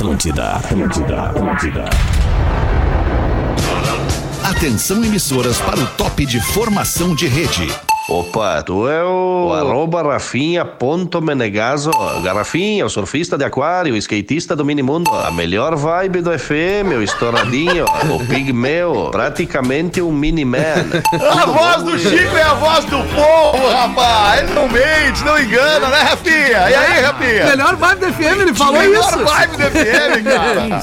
[0.00, 1.84] Atlântida, Atlântida, Atlântida.
[4.42, 7.68] Atenção emissoras para o top de formação de rede.
[8.10, 11.92] Opa, tu é o, o arroba Rafinha ponto Menegaso.
[12.24, 15.08] Garrafinha, o surfista de aquário, o skatista do minimundo.
[15.14, 20.58] A melhor vibe do FM, o estouradinho, o pigmeu, praticamente um mini-man.
[21.22, 24.42] A voz do Chico é a voz do povo, rapaz.
[24.42, 26.68] Ele não mente, não engana, né, Rafinha?
[26.68, 27.46] E aí, Rafinha?
[27.46, 29.18] Melhor vibe do FM, ele falou melhor isso.
[29.18, 30.80] Melhor vibe do FM, cara.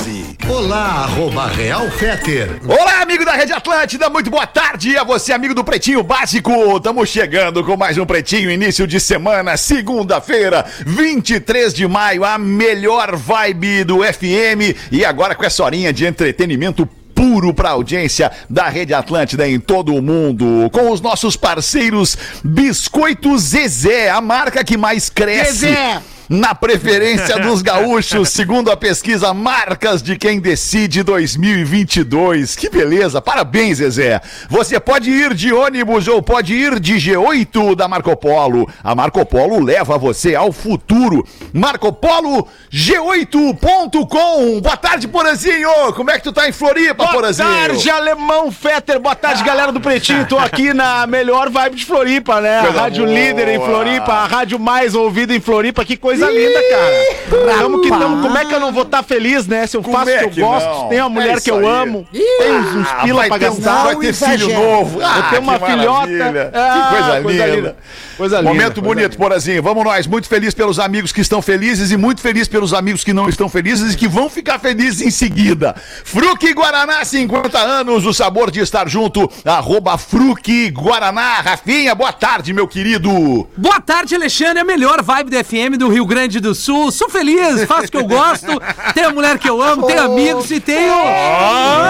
[0.49, 2.61] Olá, arroba Real Feter.
[2.65, 6.77] Olá, amigo da Rede Atlântida, muito boa tarde a você, amigo do Pretinho Básico.
[6.77, 13.17] Estamos chegando com mais um Pretinho, início de semana, segunda-feira, 23 de maio, a melhor
[13.17, 14.89] vibe do FM.
[14.89, 19.93] E agora com essa horinha de entretenimento puro para audiência da Rede Atlântida em todo
[19.93, 20.69] o mundo.
[20.71, 25.67] Com os nossos parceiros Biscoito Zezé, a marca que mais cresce.
[25.67, 32.55] Zezé na preferência dos gaúchos, segundo a pesquisa Marcas de Quem Decide 2022.
[32.55, 34.19] Que beleza, parabéns, Zezé.
[34.49, 38.69] Você pode ir de ônibus ou pode ir de G8 da Marco Polo.
[38.83, 41.25] A Marco Polo leva você ao futuro.
[41.53, 44.59] Marco Polo G8.com.
[44.59, 45.69] Boa tarde, Porazinho.
[45.95, 47.47] Como é que tu tá em Floripa, Boa Porazinho?
[47.47, 48.99] Boa tarde, Alemão Fetter.
[48.99, 50.25] Boa tarde, galera do Pretinho.
[50.25, 52.59] Tô aqui na melhor vibe de Floripa, né?
[52.59, 55.85] A rádio líder em Floripa, a rádio mais ouvida em Floripa.
[55.85, 57.57] Que coisa linda, cara.
[57.59, 58.21] Tamo que tamo.
[58.21, 59.67] Como é que eu não vou estar feliz, né?
[59.67, 60.89] Se eu Como faço é o que eu gosto, não?
[60.89, 61.65] tenho uma É mulher isso que eu aí.
[61.65, 63.83] amo, tenho uns, uns Ah, pila vai pra ter um- gastar.
[63.83, 64.99] vai ter filho novo.
[65.01, 66.51] eu Ah, tenho uma filhota.
[66.53, 67.55] Ah, que coisa, coisa linda.
[67.55, 67.77] linda.
[68.17, 69.61] Coisa linda, Momento coisa bonito, Porazinho.
[69.61, 70.07] Vamos nós.
[70.07, 73.47] Muito feliz pelos amigos que estão felizes e muito feliz pelos amigos que não estão
[73.47, 75.75] felizes e que vão ficar felizes em seguida.
[76.03, 79.29] Fruque Guaraná, 50 anos, o sabor de estar junto.
[79.45, 81.41] Arroba Fruque Guaraná.
[81.41, 83.47] Rafinha, boa tarde, meu querido.
[83.55, 84.59] Boa tarde, Alexandre.
[84.61, 86.91] A melhor vibe do FM do Rio Grande do Sul.
[86.91, 88.47] Sou feliz, faço o que eu gosto.
[88.93, 90.93] Tenho a mulher que eu amo, tenho amigos e tenho,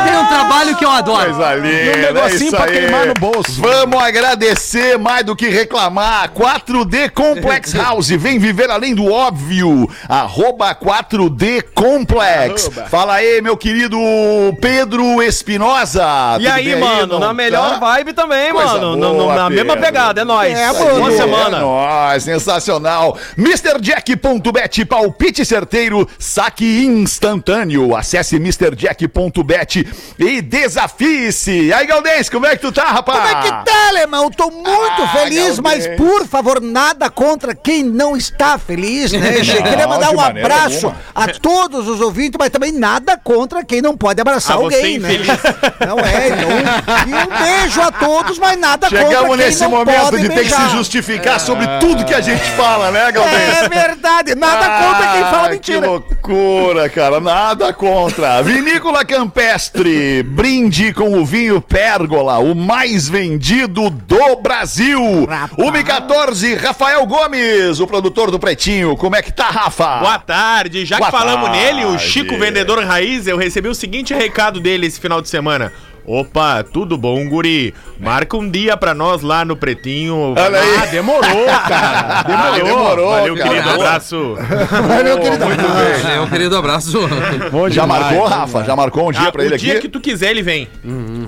[0.05, 1.33] tenho um trabalho que eu adoro.
[1.33, 1.67] Coisa linda.
[1.67, 2.71] E um negocinho é pra aí.
[2.71, 3.61] queimar no bolso.
[3.61, 6.29] Vamos agradecer mais do que reclamar.
[6.33, 8.09] 4D Complex House.
[8.09, 9.89] Vem viver além do óbvio.
[10.09, 12.69] Arroba 4D Complex.
[12.89, 13.97] Fala aí, meu querido
[14.61, 16.37] Pedro Espinosa.
[16.39, 17.79] E aí, bem mano, Não na melhor tá?
[17.79, 18.95] vibe também, Coisa mano.
[18.95, 19.81] No- no- boa, na mesma Pedro.
[19.85, 20.57] pegada, é nóis.
[20.57, 21.57] É, Boa semana.
[21.57, 23.17] É nóis, sensacional.
[24.15, 27.95] MrJack.bet, palpite certeiro, saque instantâneo.
[27.95, 29.85] Acesse MrJack.bet
[30.17, 31.73] e desafie-se.
[31.73, 33.17] Aí, Galdense, como é que tu tá, rapaz?
[33.19, 34.29] Como é que tá, alemão?
[34.31, 35.97] Tô muito Ah, feliz, mas Galdês.
[35.97, 39.37] por favor, nada contra quem não está feliz, né?
[39.57, 41.03] Eu Queria Não, mandar um abraço alguma.
[41.15, 44.99] a todos os ouvintes, mas também nada contra quem não pode abraçar Ah, você alguém,
[44.99, 45.13] né?
[45.13, 45.37] infeliz.
[45.85, 46.27] Não é.
[47.07, 50.23] E um beijo a todos, mas nada contra Chegamos quem nesse não momento pode de
[50.23, 50.69] ter que beijar.
[50.69, 53.37] se justificar sobre tudo que a gente fala, né, Galdense?
[53.65, 55.81] É verdade, nada contra quem fala Ah, mentira.
[55.81, 57.19] Que loucura, cara.
[57.19, 58.41] Nada contra.
[58.43, 60.23] Vinícola Campestre.
[60.23, 65.25] Brinde com o vinho Pérgola, o mais vendido do Brasil.
[65.25, 65.51] Rapaz.
[65.57, 68.95] 114, Rafael Gomes, o produtor do Pretinho.
[68.95, 69.97] Como é que tá, Rafa?
[69.99, 70.85] Boa tarde.
[70.85, 71.63] Já Boa que falamos tarde.
[71.63, 75.71] nele, o Chico Vendedor Raiz, eu recebi o seguinte recado dele esse final de semana.
[76.09, 77.73] Opa, tudo bom, guri?
[77.99, 80.33] Marca um dia pra nós lá no Pretinho.
[80.37, 80.77] Olha aí.
[80.81, 82.23] Ah, demorou, cara.
[82.25, 83.49] Ah, demorou, Valeu, cara.
[83.49, 83.69] querido.
[83.71, 84.37] Abraço.
[84.87, 85.45] Valeu, querido.
[85.45, 86.13] Muito bem.
[86.15, 86.97] É um querido abraço.
[87.51, 88.45] Bom Já demais, marcou, Rafa?
[88.47, 88.67] demais.
[88.67, 89.81] Já marcou um dia Ah, pra o ele dia aqui?
[89.81, 90.69] que tu quiser, ele vem.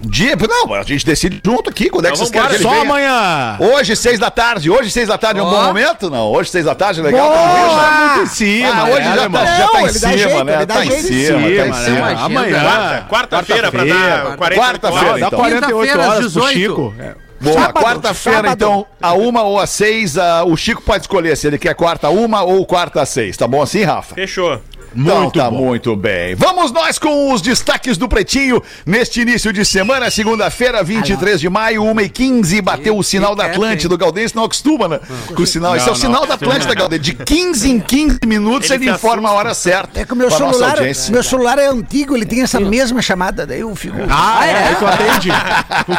[0.05, 0.37] Dia?
[0.47, 1.89] Não, a gente decide junto aqui.
[1.89, 2.81] Quando é que Então vocês querem que ele Só venha?
[2.83, 3.57] amanhã.
[3.59, 4.71] Hoje, seis da tarde.
[4.71, 6.09] Hoje, seis da tarde é um bom momento?
[6.09, 7.27] Não, hoje, seis da tarde é legal.
[7.27, 7.37] Boa!
[7.37, 8.11] Tá?
[8.15, 8.69] Muito em cima.
[8.73, 10.65] Ah, hoje né, já tá, já Não, tá em cima, jeito, né?
[10.65, 11.95] Tá em cima, tá em Cima, cima.
[12.07, 12.17] né?
[12.17, 12.59] Amanhã.
[12.61, 15.21] Quarta- Quarta-feira pra dar 48 Quarta-feira, horas.
[15.21, 15.39] Dá então.
[15.39, 16.53] 48 Quinta-feira, às horas pro 18.
[16.53, 16.95] Chico.
[16.99, 17.15] É.
[17.41, 21.57] Boa, quarta-feira, então, a uma ou a seis, ah, o Chico pode escolher se ele
[21.57, 23.37] quer quarta a uma ou quarta a seis.
[23.37, 24.13] Tá bom assim, Rafa?
[24.13, 24.61] Fechou.
[24.95, 25.57] Então Muito tá bom.
[25.57, 26.35] muito bem.
[26.35, 31.83] Vamos nós com os destaques do Pretinho neste início de semana, segunda-feira, 23 de maio,
[31.83, 33.93] 1h15, bateu o sinal da Atlântida.
[33.93, 34.99] O Gaudense não acostuma, né?
[35.35, 35.75] Com o sinal.
[35.75, 37.01] Esse é o sinal da Atlântida, Gaudense.
[37.01, 39.99] De 15 em 15 minutos ele, informa a hora certa.
[39.99, 40.77] É que o meu celular,
[41.11, 43.97] meu celular é antigo, ele tem essa mesma chamada, daí eu fico...
[44.09, 44.67] Ah, é?
[44.69, 45.29] Aí tu atende.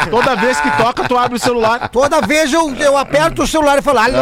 [0.09, 1.89] Toda vez que toca, tu abre o celular.
[1.89, 4.17] Toda vez eu, eu aperto o celular e falo, alô.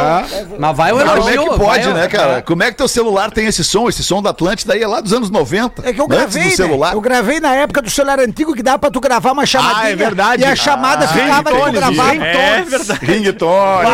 [0.60, 1.51] Mas vai o Mas como é elogio.
[1.54, 2.42] que pode, né, cara?
[2.42, 3.89] Como é que teu celular tem esse som?
[3.89, 5.88] Esse som da Atlântida aí é lá dos anos 90.
[5.88, 6.56] É que eu antes gravei, do né?
[6.56, 6.94] celular.
[6.94, 9.83] Eu gravei na época do celular antigo que dava pra tu gravar uma chamadinha.
[9.83, 10.44] Ah, é verdade.
[10.44, 12.25] E a chamada Ah, ficava tu ringtones, gravava.
[12.25, 13.06] É verdade.
[13.06, 13.89] Ringtone.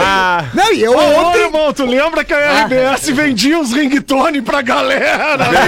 [0.00, 1.40] Ah, Não, e eu Ô, ontem...
[1.42, 5.36] irmão, tu lembra que a RBS vendia os ringtone pra galera?
[5.36, 5.62] Vendia,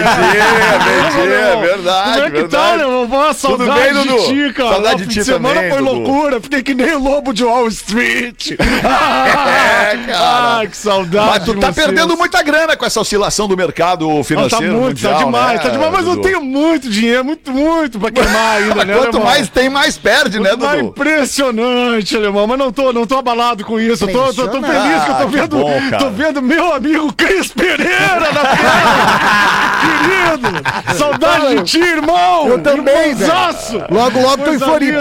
[1.13, 2.49] vendia, é verdade, Como é que verdade.
[2.51, 3.09] tá, né, meu?
[3.09, 4.19] Pô, Tudo saudade bem, Dudu?
[4.19, 4.69] de ti, cara.
[4.71, 5.91] Saudade O de fim ti de semana também, foi Dudu.
[5.93, 6.41] loucura.
[6.41, 8.53] Fiquei que nem o lobo de Wall Street.
[8.85, 10.25] É, cara.
[10.35, 11.87] Ah, que saudade Mas tu tá vocês.
[11.87, 15.59] perdendo muita grana com essa oscilação do mercado, Tá financeiro muito, mundial, tá demais, né,
[15.59, 16.23] tá demais, mas eu Dudu?
[16.23, 20.51] tenho muito dinheiro, muito, muito pra queimar ainda, né, quanto mais tem, mais perde, né,
[20.51, 20.87] Quanto Dudu?
[20.89, 24.05] impressionante, alemão, mas não tô, não tô abalado com isso.
[24.05, 26.73] Eu tô, tô, tô feliz que eu Ah, tô que vendo, bom, tô vendo meu
[26.75, 29.65] amigo Cris Pereira na tela.
[29.85, 32.49] Querido, saudade de ti, irmão.
[32.49, 33.83] Eu também, Irmãozaço.
[33.91, 34.99] Logo, logo tô em Floripa.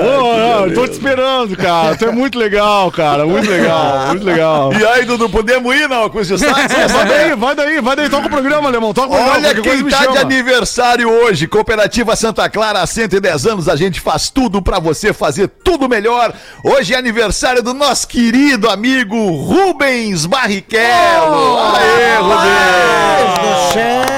[0.00, 1.96] Ô, ô, tô te esperando, cara.
[1.96, 3.26] Tu é muito legal, cara.
[3.26, 4.72] Muito legal, muito legal.
[4.72, 6.74] E aí, Dudu, podemos ir não, com os destaques?
[6.76, 8.08] É, vai daí, vai daí, vai daí.
[8.20, 8.92] Toca o programa, alemão.
[8.92, 9.36] Toca o programa.
[9.36, 11.46] Olha quem tá de aniversário hoje.
[11.46, 16.34] Cooperativa Santa Clara, há 110 anos, a gente faz tudo pra você fazer tudo melhor.
[16.62, 21.58] Hoje é aniversário do nosso querido amigo Rubens Barrichello.
[21.74, 23.40] Aê, Rubens!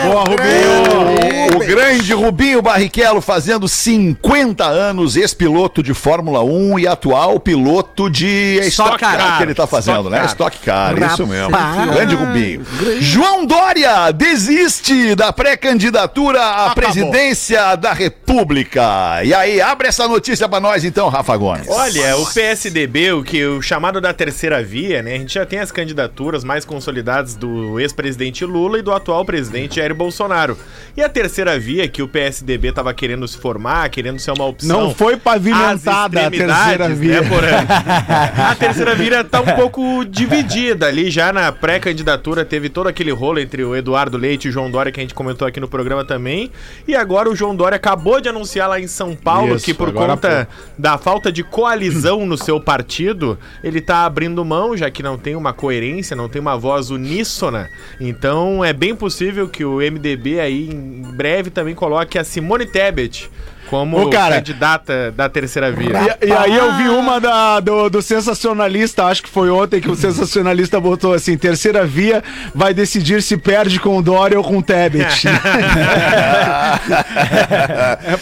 [0.05, 1.22] Boa, Rubinho.
[1.55, 8.61] O grande Rubinho Barrichello fazendo 50 anos, ex-piloto de Fórmula 1 e atual piloto de
[8.65, 9.37] Stock Car, Car.
[9.39, 10.19] que ele tá fazendo, Stock né?
[10.19, 10.27] Car.
[10.29, 11.51] Stock Car, isso mesmo.
[11.93, 12.65] Grande Rubinho.
[13.01, 19.23] João Dória desiste da pré-candidatura à presidência da República.
[19.25, 21.67] E aí, abre essa notícia pra nós então, Rafa Gomes.
[21.69, 25.15] Olha, o PSDB, o que o chamado da terceira via, né?
[25.15, 29.77] A gente já tem as candidaturas mais consolidadas do ex-presidente Lula e do atual presidente
[29.77, 30.57] Jair Bolsonaro.
[30.97, 34.81] E a terceira via que o PSDB tava querendo se formar, querendo ser uma opção.
[34.81, 37.21] Não foi pavimentada a terceira via.
[37.21, 37.29] Né,
[38.51, 41.11] a terceira via tá um pouco dividida ali.
[41.11, 44.93] Já na pré-candidatura teve todo aquele rolo entre o Eduardo Leite e o João Dória,
[44.93, 46.51] que a gente comentou aqui no programa também.
[46.87, 49.93] E agora o João Dória acabou de anunciar lá em São Paulo Isso, que por
[49.93, 50.49] conta
[50.79, 55.37] da falta de coalizão no seu partido, ele tá abrindo mão, já que não tem
[55.37, 57.69] uma coerência, não tem uma voz uníssona.
[58.01, 63.31] Então é bem possível que o MDB aí em breve também coloque a Simone Tebet
[63.73, 64.35] como Ô, cara.
[64.35, 66.19] candidata da terceira via.
[66.21, 69.91] E, e aí eu vi uma da, do, do sensacionalista, acho que foi ontem que
[69.91, 72.23] o sensacionalista botou assim: terceira via
[72.55, 75.27] vai decidir se perde com o Dória ou com o Tebet.
[75.27, 75.33] É,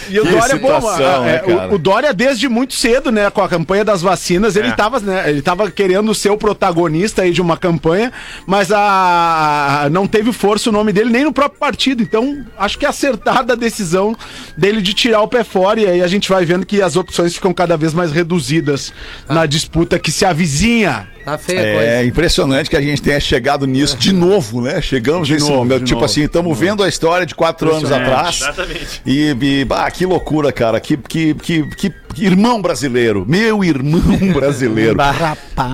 [0.09, 1.69] e o Que Dória, bom, situação, é, né, cara?
[1.69, 4.73] o, o Dória desde muito cedo, né, com a campanha das vacinas, ele É.
[4.73, 8.13] tava, né, ele tava querendo ser o protagonista aí de uma campanha,
[8.47, 12.05] mas a, não teve força o nome dele nem no próprio partido.
[12.05, 14.17] Então, acho que é acertada a decisão
[14.57, 17.35] dele de tirar o pé fora e aí a gente vai vendo que as opções
[17.35, 18.93] ficam cada vez mais reduzidas
[19.29, 21.09] na disputa que se avizinha.
[21.25, 22.05] Tá feia a É coisa.
[22.05, 24.81] impressionante que a gente tenha chegado nisso de novo, né?
[24.81, 25.81] Chegamos nesse novo, momento.
[25.81, 28.37] de Tipo novo, assim, estamos vendo a história de quatro anos atrás.
[28.41, 29.03] Exatamente.
[29.05, 30.81] E, e bah, que loucura, cara.
[30.81, 33.25] Que, que, que, que irmão brasileiro.
[33.27, 34.01] Meu irmão
[34.33, 34.97] brasileiro.
[35.01, 35.73] Rapaz.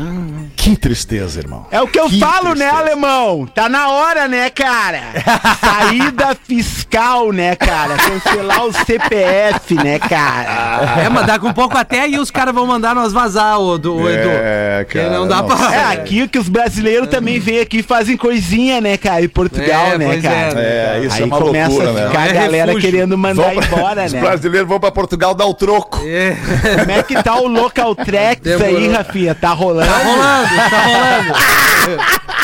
[0.56, 1.67] que tristeza, irmão.
[1.71, 2.77] É o que eu Que falo, né, tristeza.
[2.77, 3.47] alemão?
[3.47, 5.00] Tá na hora, né, cara?
[5.61, 7.97] Saída fiscal, né, cara?
[7.97, 11.03] Cancelar o CPF, né, cara?
[11.05, 14.09] É, mandar com um pouco até e os caras vão mandar nós vazar, o, do,
[14.09, 14.29] Edu.
[14.31, 15.75] É, Que cara, não dá não pra.
[15.75, 19.23] É aqui que os brasileiros também vêm aqui e fazem coisinha, né, cara?
[19.23, 20.61] Em Portugal, É, né, cara?
[20.61, 22.06] É, isso Aí é uma começa loucura, a né?
[22.09, 22.91] ficar É a galera refúgio.
[22.91, 24.21] querendo mandar Vão pra- embora, Os né?
[24.21, 26.00] brasileiros vão pra Portugal dar o troco.
[26.05, 28.88] É, Como é que tá o local tracks aí.
[28.88, 29.34] Rafinha?
[29.34, 29.90] Tá rolando?
[29.90, 32.26] tá rolando, tá rolando.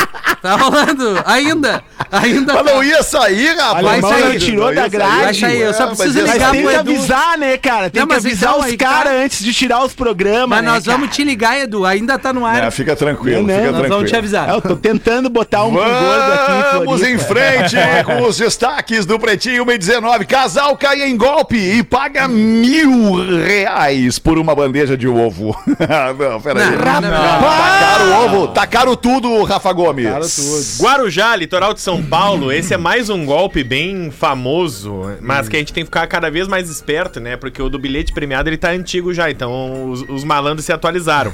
[0.43, 1.81] Tá rolando, ainda.
[2.11, 2.53] Ainda.
[2.55, 4.01] Mas não ia sair, rapaz.
[4.01, 5.21] Vai sair, tirou da grade.
[5.23, 6.51] Vai sair, eu só É, mas preciso ligar sair.
[6.51, 6.91] tem pro que Edu.
[6.91, 7.89] avisar, né, cara?
[7.89, 9.19] Tem Não, que mas avisar então, os caras tá.
[9.19, 10.97] antes de tirar os programas, Mas né, nós cara?
[10.97, 11.85] vamos te ligar, Edu.
[11.85, 12.61] Ainda tá no ar.
[12.61, 13.95] É, fica tranquilo, Não, fica nós tranquilo.
[13.95, 14.49] Vamos te avisar.
[14.49, 19.63] Eu tô tentando botar um gordo aqui Vamos em frente com os destaques do Pretinho
[19.63, 20.25] 19.
[20.25, 23.15] Casal cai em golpe e paga mil
[23.45, 25.55] reais por uma bandeja de ovo.
[26.19, 26.67] não, peraí.
[26.77, 30.32] Tá caro o ovo, tá caro tudo, Rafa Gomes.
[30.81, 35.59] Guarujá, litoral de São Paulo, esse é mais um golpe bem famoso, mas que a
[35.59, 37.35] gente tem que ficar cada vez mais esperto, né?
[37.37, 41.33] Porque o do bilhete premiado ele tá antigo já, então os, os malandros se atualizaram.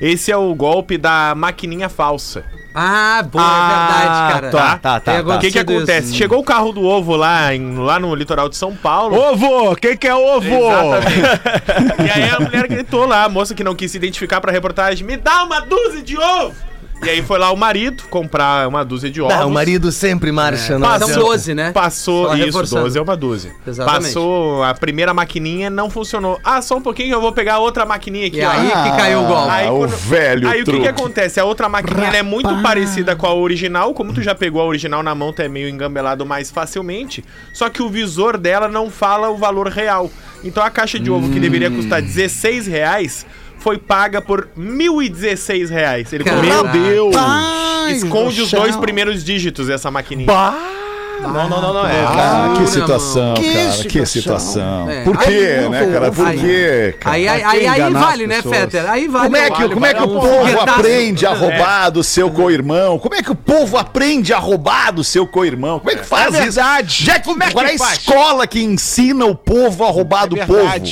[0.00, 2.44] Esse é o golpe da maquininha falsa.
[2.72, 4.50] Ah, boa, é verdade, cara.
[4.50, 5.36] tá, tá, tá, Tem tá.
[5.36, 6.06] O que que acontecido acontece?
[6.08, 6.16] isso.
[6.16, 9.16] Chegou o carro do ovo lá, em- lá no litoral de São Paulo.
[9.16, 9.74] Ovo!
[9.74, 10.46] Quem que é ovo?
[10.46, 12.06] Exatamente.
[12.06, 15.04] e aí a mulher gritou lá, a moça que não quis se identificar pra reportagem,
[15.04, 16.54] me dá uma dúzia de ovo!
[17.02, 19.34] E aí foi lá o marido comprar uma dúzia de ovos.
[19.34, 20.78] Não, o marido sempre marcha.
[20.78, 21.14] não São adianta.
[21.20, 21.72] 12, né?
[21.72, 22.82] Passou, Só isso, reforçando.
[22.82, 23.52] 12 é uma dúzia.
[23.66, 24.02] Exatamente.
[24.04, 26.38] Passou a primeira maquininha, não funcionou.
[26.44, 28.50] Ah, só um pouquinho, eu vou pegar outra maquininha aqui, E ó.
[28.50, 29.48] aí que caiu o golpe.
[29.50, 30.82] Ah, Aí o quando- velho Aí o que, truque.
[30.82, 31.40] que acontece?
[31.40, 33.94] A outra maquininha é muito parecida com a original.
[33.94, 37.24] Como tu já pegou a original na mão, tu é meio engambelado mais facilmente.
[37.54, 40.10] Só que o visor dela não fala o valor real.
[40.44, 43.26] Então a caixa de ovo que deveria custar 16 reais
[43.60, 46.12] foi paga por 1.016 reais.
[46.12, 46.42] Ele Caraca.
[46.46, 47.14] Meu Deus!
[47.14, 47.70] Rapaz
[48.02, 50.26] esconde os dois primeiros dígitos essa maquininha.
[51.20, 51.86] Não, não, não, não.
[51.86, 53.66] É, Ah, que situação, Que cara.
[53.66, 54.06] Que situação.
[54.06, 54.90] situação.
[54.90, 55.04] É.
[55.04, 56.10] Por quê, Aí, né, cara?
[56.10, 57.16] Por aí- quê, cara?
[57.16, 58.40] Aí, aí, aí, vale, né?
[58.40, 58.90] Fetter?
[58.90, 59.24] Aí vale.
[59.26, 60.70] Como é que, vale, como é que vale o um povo foguetaço.
[60.80, 62.98] aprende a roubar do seu co-irmão?
[62.98, 65.78] Como é que o povo aprende a roubar do seu co-irmão?
[65.78, 66.58] Como é que faz É isso?
[66.86, 70.26] Já que, Como é que qual é a escola que ensina o povo a roubar
[70.26, 70.82] do povo?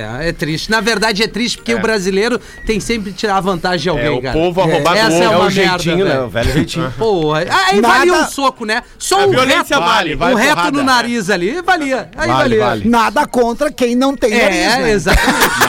[0.00, 0.70] É, é triste.
[0.70, 4.10] Na verdade, é triste porque o brasileiro tem sempre que tirar vantagem de alguém, É,
[4.10, 4.32] o cara.
[4.32, 6.10] povo a roubar do Essa é É uma o merda, jeitinho, né?
[6.12, 6.24] velho.
[6.24, 6.94] O velho jeitinho.
[6.98, 8.82] Porra, aí Nada- valia um soco, né?
[8.98, 10.70] Só um violência reto, vale, um reto porrada.
[10.72, 12.10] no nariz ali, valia.
[12.16, 12.64] Aí Vale, valia.
[12.64, 12.88] vale.
[12.88, 14.90] Nada contra quem não tem nariz, É, né?
[14.90, 15.50] exatamente.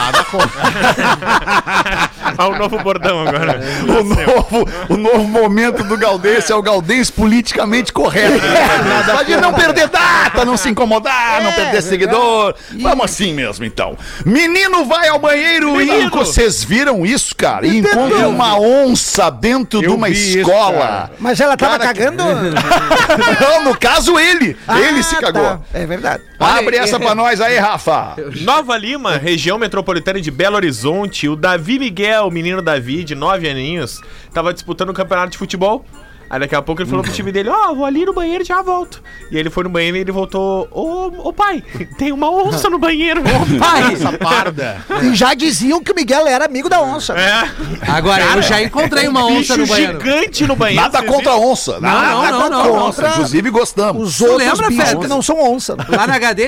[2.38, 3.60] Ah, o novo bordão agora.
[3.82, 8.42] O novo, o novo momento do Galdês é o Galdês politicamente correto.
[8.44, 12.54] É, Pode não perder data, não se incomodar, É, não perder seguidor.
[12.80, 13.96] Vamos assim mesmo, então.
[14.24, 16.10] Menino vai ao banheiro e Menino.
[16.10, 17.66] vocês viram isso, cara?
[17.66, 20.78] E encontra uma onça dentro de uma isso, escola.
[20.78, 21.10] cara.
[21.18, 22.22] Mas ela tava Cara, cagando?
[23.40, 24.56] não, no caso ele.
[24.68, 25.42] ele se Ah, cagou.
[25.42, 25.60] tá.
[25.74, 26.22] É verdade.
[26.38, 28.16] Abre essa pra nós aí, Rafa.
[28.42, 33.48] Nova Lima, região metropolitana de Belo Horizonte, o Davi Miguel, o menino Davi, de 9
[33.48, 34.00] aninhos,
[34.32, 35.84] tava disputando o campeonato de futebol.
[36.32, 38.46] Aí daqui a pouco ele falou pro time dele, ó, vou ali no banheiro e
[38.46, 39.02] já volto.
[39.30, 41.62] E ele foi no banheiro e ele voltou, ô, ô pai,
[41.98, 43.20] tem uma onça no banheiro.
[43.58, 44.82] Pai, Essa parda.
[45.02, 47.12] E já diziam que o Miguel era amigo da onça.
[47.12, 47.50] É,
[47.86, 50.00] agora eu já encontrei uma onça no banheiro.
[50.00, 50.82] gigante no banheiro.
[50.82, 51.72] Nada contra a onça.
[51.74, 52.86] não, Nada não, contra não, a não.
[52.88, 53.08] onça.
[53.08, 54.02] Inclusive gostamos.
[54.08, 55.76] Os outros lembra, bichos que não são onça.
[55.86, 56.46] Lá na HD,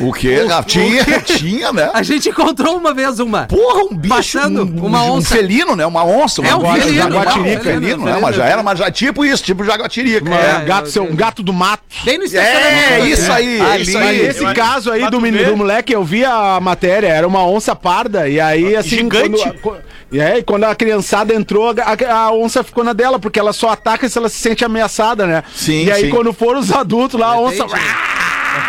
[0.00, 0.44] O quê?
[0.50, 1.90] Ah, tinha, tinha, né?
[1.94, 3.46] a gente encontrou uma vez uma.
[3.46, 5.34] Porra, um bicho, Passando, um, uma um onça.
[5.34, 5.86] felino, né?
[5.86, 7.38] Uma onça, uma É um felino, jaguatirica.
[7.38, 8.04] não, felino, felino, né?
[8.12, 8.20] felino.
[8.20, 10.34] Mas já era, mas já tipo isso, tipo jaguatirica.
[10.34, 11.82] É, É, um gato, seu, um gato do mato.
[12.04, 14.22] Bem no é isso aí, é isso Mas aí.
[14.22, 17.74] nesse Eu caso aí do, menino, do moleque, eu vi a matéria, era uma onça
[17.74, 18.96] parda, e aí assim.
[18.96, 19.52] Gigante.
[19.62, 23.52] Quando, e aí, quando a criançada entrou, a, a onça ficou na dela, porque ela
[23.52, 25.42] só ataca se ela se sente ameaçada, né?
[25.54, 26.10] Sim, E aí, sim.
[26.10, 27.64] quando foram os adultos lá, a onça.
[27.64, 27.80] Entendi.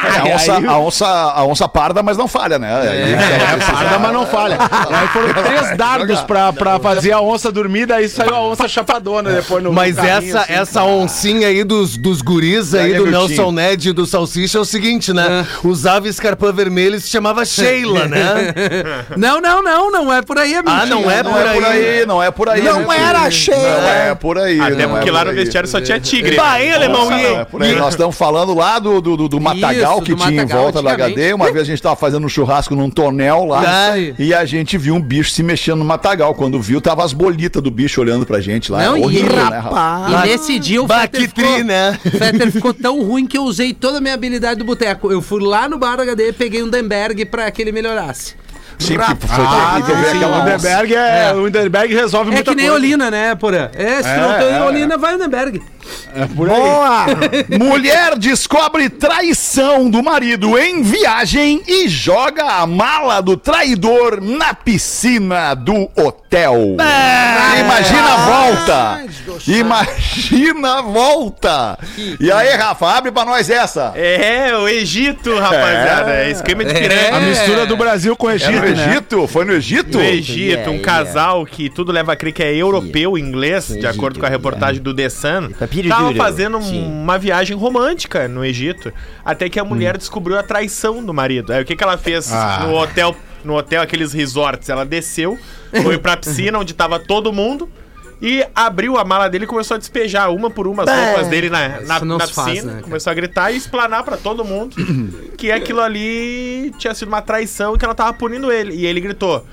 [0.04, 2.74] É, a, onça, aí- a, onça, a onça parda, mas não falha, né?
[2.82, 4.58] Aí, É, parda, mas não falha.
[4.90, 9.32] Aí foram três dardos pra, pra fazer a onça dormir, daí saiu a onça chapadona
[9.32, 10.54] depois no Mas essa, assim.
[10.54, 13.12] essa oncinha aí dos, dos guris aí, Pega, do.
[13.12, 15.46] Nelson Ned e do Salsicha é o seguinte, né?
[15.64, 18.18] Usava escarpão vermelho e se chamava Sheila, né?
[19.18, 20.82] Não, não, não, não é por aí, é mentira.
[20.82, 21.90] Ah, não é Não por é por aí.
[22.00, 22.62] aí, não é por aí.
[22.64, 23.58] Não né, era cheia.
[23.82, 24.60] Não é por aí.
[24.60, 25.36] Até não é porque lá no aí.
[25.36, 26.36] vestiário só tinha tigre.
[26.36, 27.12] Bah, hein, alemão?
[27.12, 27.26] E-.
[27.26, 27.76] É, por aí.
[27.76, 29.40] Nós estamos falando lá do, do, do- do
[29.80, 30.92] matagal que tinha em matagal, volta da.
[30.94, 31.34] HD.
[31.34, 34.96] Uma vez a gente tava fazendo um churrasco num tonel lá e a gente viu
[34.96, 36.34] um bicho se mexendo no matagal.
[36.36, 38.84] Quando viu, tava as bolitas do bicho olhando pra gente lá.
[38.84, 40.26] Não, É e horrível, né, rapaz.
[40.26, 42.00] E nesse dia o Bah, Fetter ficou, né?
[42.04, 45.12] Fetter ficou tão ruim que eu usei toda a minha habilidade do boteco.
[45.12, 48.36] Eu fui lá no bar da HD, peguei um Denberg pra que ele melhorasse.
[48.80, 50.42] Sim, porque foi Ah, terrível sim, aquela.
[50.42, 52.80] Underberg é, O Underberg resolve É muita que nem coisa.
[52.80, 53.70] Olina, né, Porã?
[53.74, 55.62] É, se tu não É, tem é, Olina, vai no Denberg.
[56.14, 56.60] É por aí.
[56.60, 57.06] Boa!
[57.60, 65.54] Mulher descobre traição do marido em viagem e joga a mala do traidor na piscina
[65.54, 66.76] do hotel.
[67.60, 69.06] Imagina a volta!
[69.48, 71.80] Imagina a volta!
[72.20, 73.94] E aí, Rafa, abre pra nós essa.
[73.96, 76.12] É, o Egito, rapaziada.
[76.14, 77.08] É, esquema de pirâmide.
[77.12, 78.90] A mistura do Brasil com o É Egito, no né?
[78.92, 79.28] Egito?
[79.28, 79.98] Foi no Egito?
[79.98, 84.20] No Egito, um casal que tudo leva a crer que é europeu, inglês, de acordo
[84.20, 85.50] com a reportagem do The Sun,
[85.82, 86.18] Papiro tava duro.
[86.18, 86.86] fazendo Sim.
[86.86, 88.92] uma viagem romântica no Egito,
[89.24, 91.54] até que a mulher descobriu a traição do marido.
[91.54, 92.66] Aí o que, que ela fez Ah.
[92.66, 94.70] no hotel, no hotel, aqueles resorts?
[94.70, 95.38] Ela desceu,
[95.84, 97.70] foi pra piscina onde tava todo mundo.
[98.20, 101.52] E abriu a mala dele e começou a despejar uma por uma as roupas dele
[101.52, 102.74] na, na, na se faz, piscina.
[102.74, 104.76] né, começou a gritar e explanar pra todo mundo
[105.38, 108.74] que aquilo ali tinha sido uma traição e que ela tava punindo ele.
[108.74, 109.46] E ele gritou: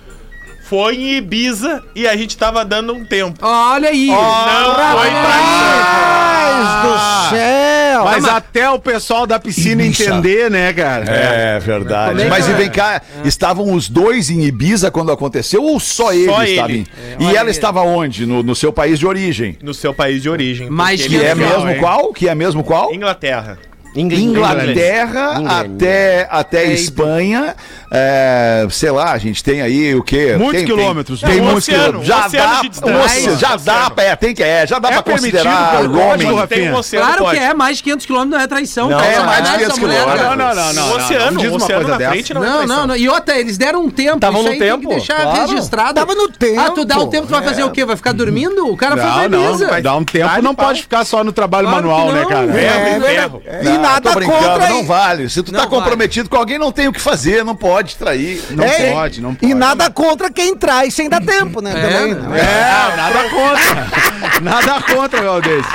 [0.65, 3.39] Foi em Ibiza e a gente tava dando um tempo.
[3.43, 4.07] Olha aí.
[4.07, 5.11] Não foi.
[5.11, 8.05] Rapaz do céu!
[8.05, 11.05] Mas até o pessoal da piscina entender, né, cara?
[11.05, 12.11] É verdade.
[12.13, 12.55] Como é Mas e é?
[12.55, 16.87] vem cá, estavam os dois em Ibiza quando aconteceu ou só ele Só estava ele.
[17.21, 17.31] em...
[17.31, 18.27] E ela estava onde?
[18.27, 19.59] No, no seu país de origem?
[19.63, 20.69] No seu país de origem.
[20.71, 21.79] Mas Que é mesmo hein?
[21.79, 22.13] qual?
[22.13, 22.93] Que é mesmo qual?
[22.95, 23.59] Inglaterra.
[23.97, 25.53] Inglaterra Inglês.
[25.53, 27.55] até, até Espanha,
[27.97, 30.35] é, sei lá, a gente tem aí o quê?
[30.37, 31.21] Muitos Tem- quilômetros.
[31.21, 32.09] Tem, tem É, um muitos oceano, quilômetros.
[32.09, 33.59] Já um oceano dá, um oceano, já Um
[33.95, 36.25] dá, é, tem que, é, já dá É pra considerar roaming.
[36.27, 37.39] Um oceano, Claro pode.
[37.39, 38.89] que é, mais de 500 quilômetros não é traição.
[38.91, 40.27] Não, é mais de Essa 500 mulher, quilômetros.
[40.29, 40.97] Não, não, não, Um não.
[40.97, 42.11] oceano, não diz um uma oceano coisa na dessa.
[42.11, 42.77] frente não, é Não, traição.
[42.79, 42.97] não, não.
[42.97, 44.19] E outra, eles deram um tempo.
[44.19, 45.41] Tavam Isso no aí tem tempo, que deixar claro.
[45.47, 45.95] registrado.
[45.95, 46.61] Tava no tempo.
[46.61, 47.85] Ah, tu dá o tempo, tu vai fazer o quê?
[47.85, 48.67] Vai ficar dormindo?
[48.69, 49.49] O cara foi Não, não.
[49.55, 49.81] Ibiza.
[49.83, 52.29] Dá um tempo, não pode ficar só no trabalho manual, né, não.
[52.29, 52.47] cara?
[52.61, 54.69] É, e Não, nada contra.
[54.69, 55.29] não vale.
[55.29, 58.43] Se tu tá Não comprometido com alguém, não tem o que fazer, não pode trair.
[58.51, 59.51] Não É, pode, não pode.
[59.51, 61.73] E nada contra quem traz sem dar tempo, né?
[61.73, 62.13] Também.
[62.41, 64.41] É, nada contra.
[64.41, 65.67] nada contra, Galdês.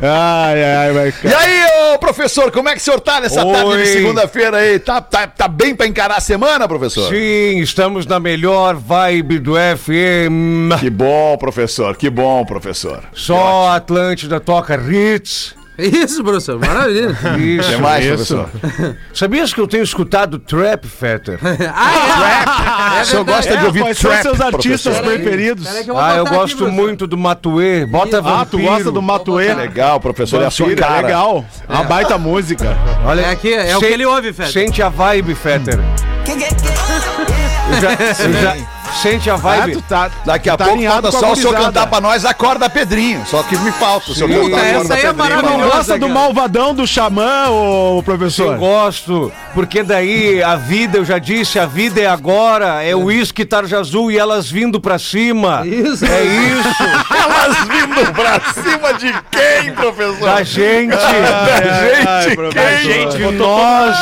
[0.00, 3.52] Ai, ai, vai, E aí, ô professor, como é que o senhor tá nessa Oi.
[3.52, 4.78] tarde de segunda-feira aí?
[4.78, 7.08] Tá, tá, tá bem pra encarar a semana, professor?
[7.08, 10.78] Sim, estamos na melhor vibe do FM.
[10.80, 13.04] Que bom, professor, que bom, professor.
[13.14, 15.54] Só a Atlântida toca hits.
[15.78, 17.16] Isso, professor, maravilha.
[17.38, 18.36] Isso, que mais, isso.
[18.36, 18.96] professor?
[19.12, 21.38] Sabias que eu tenho escutado trap, Fetter?
[21.74, 23.02] ah, é?
[23.02, 25.20] o senhor gosta de É, ouvir quais são trap, seus artistas professor?
[25.20, 25.68] preferidos?
[25.68, 26.72] Que eu Ah, eu aqui, gosto professor.
[26.72, 27.84] muito do Matuê.
[27.84, 28.62] Bota Ah, tu vampiro.
[28.62, 29.52] gosta do Matuê?
[29.54, 31.06] Legal, professor, é a sua Vampiro, cara.
[31.06, 31.44] legal.
[31.68, 32.76] Uma baita música.
[33.04, 34.52] Olha, É aqui, é o que ele ouve, Fede.
[34.52, 35.78] Sente a vibe, Fetter.
[36.26, 38.56] Eu já- eu já-
[39.02, 39.72] Sente a Ah, vibe.
[39.74, 43.22] tu tá, Daqui a tá pouco falta só o senhor cantar pra nós Acorda Pedrinho.
[43.26, 45.02] Só que me falta o senhor cantar Essa Acorda aí é.
[45.02, 45.76] Tu não maravilhosa.
[45.76, 48.54] gosta do malvadão do xamã, ô professor?
[48.54, 53.04] Eu gosto, porque daí a vida, eu já disse, a vida é agora, é o
[53.04, 55.62] uísque tarja azul e elas vindo pra cima.
[55.66, 56.04] Isso.
[56.04, 56.68] É isso,
[57.14, 60.20] Elas vindo pra cima de quem, professor?
[60.28, 60.96] da gente.
[62.06, 62.82] Da gente, Da quem?
[62.82, 63.96] gente, nós.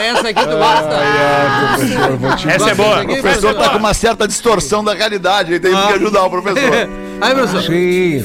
[0.00, 0.94] Essa aqui tu gosta.
[2.52, 3.02] Essa é boa.
[3.02, 6.88] O professor tá com uma certa distorção da realidade, ele tem que ajudar o professor.
[7.20, 7.62] Aí, professor.
[7.62, 8.24] Sim.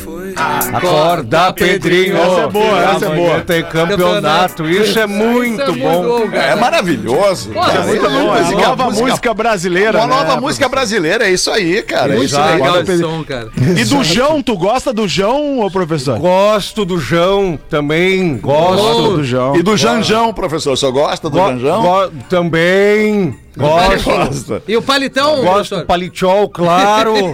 [0.74, 2.18] Acorda, Pedrinho.
[2.18, 3.42] Essa é boa, essa é boa.
[3.42, 6.20] Tem campeonato, isso é muito Isso é bom.
[6.34, 7.50] É maravilhoso.
[7.52, 11.32] Pô, é muito Bom, é a nova música brasileira, Uma né, nova música brasileira, é
[11.32, 12.14] isso aí, cara.
[12.14, 12.54] É Muito isso aí.
[12.56, 13.50] legal esse som, cara.
[13.78, 16.18] E do João, tu gosta do João, ô professor?
[16.20, 19.18] Gosto do João também, gosto.
[19.18, 19.56] do João.
[19.56, 21.82] E do Janjão, professor, o senhor gosta do Go- Janjão?
[21.82, 23.38] go- também.
[23.60, 24.10] Gosto.
[24.10, 24.63] Gosta.
[24.68, 27.34] E o palitão, Gosto do palichol, claro.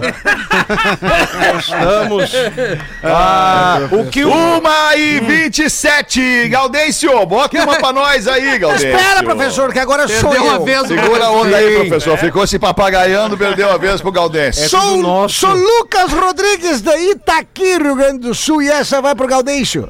[1.52, 2.32] Gostamos.
[3.02, 4.24] Ah, o que.
[4.24, 8.88] Uma e 27, Gaudêncio, bota uma pra nós aí, Gaudêncio.
[8.88, 10.64] Espera, professor, que agora sou Perdeu uma eu.
[10.64, 10.86] vez.
[10.88, 12.18] Segura a onda aí, professor.
[12.18, 14.64] Ficou se papagaiando, perdeu a vez pro Gaudêncio.
[14.64, 19.26] É Sou, sou Lucas Rodrigues da Itaqui, Rio Grande do Sul, e essa vai pro
[19.28, 19.88] Gaudêncio.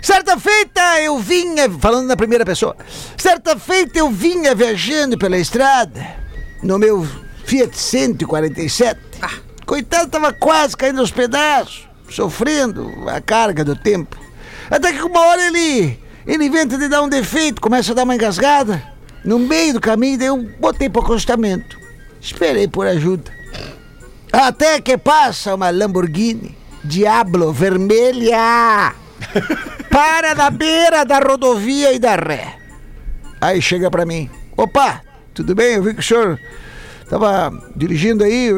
[0.00, 2.76] Certa feita eu vinha, falando na primeira pessoa,
[3.16, 6.06] certa feita eu vinha viajando pela estrada,
[6.62, 7.06] no meu
[7.44, 9.00] Fiat 147.
[9.64, 14.16] Coitado, tava quase caindo aos pedaços, sofrendo a carga do tempo.
[14.70, 18.14] Até que uma hora ele, ele inventa de dar um defeito, começa a dar uma
[18.14, 18.82] engasgada.
[19.24, 21.76] No meio do caminho, daí eu botei pro acostamento.
[22.20, 23.32] Esperei por ajuda.
[24.32, 28.94] Até que passa uma Lamborghini Diablo vermelha.
[29.90, 32.54] Para na beira da rodovia e da ré.
[33.40, 34.30] Aí chega pra mim.
[34.56, 35.02] Opa,
[35.34, 35.74] tudo bem?
[35.74, 36.38] Eu vi que o senhor
[37.08, 38.50] tava dirigindo aí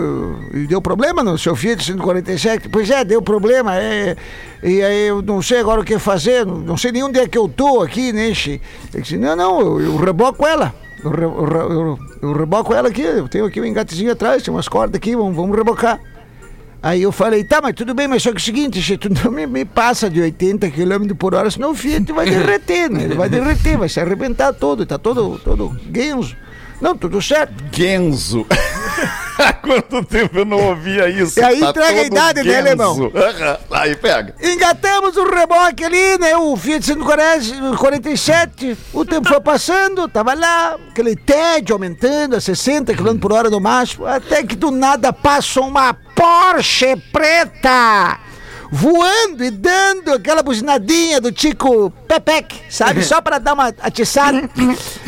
[0.55, 2.69] e deu problema no seu Fiat 147.
[2.69, 3.77] Pois é, deu problema.
[3.77, 4.17] É,
[4.63, 6.47] e aí eu não sei agora o que fazer.
[6.47, 8.29] Não, sei nem onde é que eu tô aqui, né?
[8.29, 10.75] Eu disse, não, não, eu, eu reboco ela.
[11.05, 13.03] Eu, eu, eu, eu reboco ela aqui.
[13.03, 16.01] Eu tenho aqui um engatezinho atrás, tem umas cordas aqui, vamos, vamos rebocar.
[16.81, 19.09] Aí eu falei, tá, mas tudo bem, mas só que é o seguinte, che, tu
[19.25, 23.05] não me, me passa de 80 km por hora, senão o Fiat vai derreter, né?
[23.05, 26.37] Ele vai derreter, vai se arrebentar todo, tá todo, todo guenzo.
[26.81, 27.53] Não, tudo certo.
[27.73, 28.47] Genzo.
[29.39, 31.39] Há quanto tempo eu não ouvia isso?
[31.39, 32.59] E aí Tá entrega a idade, né, Genzo.
[32.67, 33.13] alemão?
[33.15, 34.35] Aham, Aí pega.
[34.43, 36.37] Engatamos o reboque ali, né?
[36.37, 38.77] O Fiat 147.
[38.93, 43.61] O tempo foi passando, tava lá, aquele tédio aumentando a 60 km por hora no
[43.61, 44.07] máximo.
[44.07, 48.19] Até que do nada passa uma Porsche preta.
[48.71, 53.03] Voando e dando aquela buzinadinha do Tico Pepec, sabe?
[53.07, 54.43] Só pra dar uma atiçada.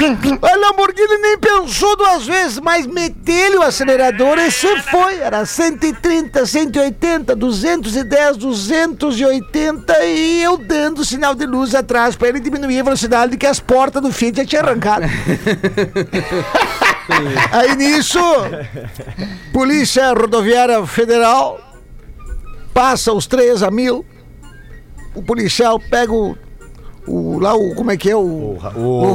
[0.03, 5.19] A Lamborghini nem pensou duas vezes, mas meteu-lhe o acelerador e se foi.
[5.19, 12.81] Era 130, 180, 210, 280 e eu dando sinal de luz atrás pra ele diminuir
[12.81, 15.05] a velocidade que as portas do Fiat já tinham arrancado.
[17.53, 18.21] Aí nisso,
[19.53, 21.61] Polícia Rodoviária Federal
[22.73, 24.05] passa os três a mil.
[25.15, 26.37] O policial pega o.
[27.11, 27.75] o- lá o.
[27.75, 28.17] Como é que é?
[28.17, 29.13] O, o, o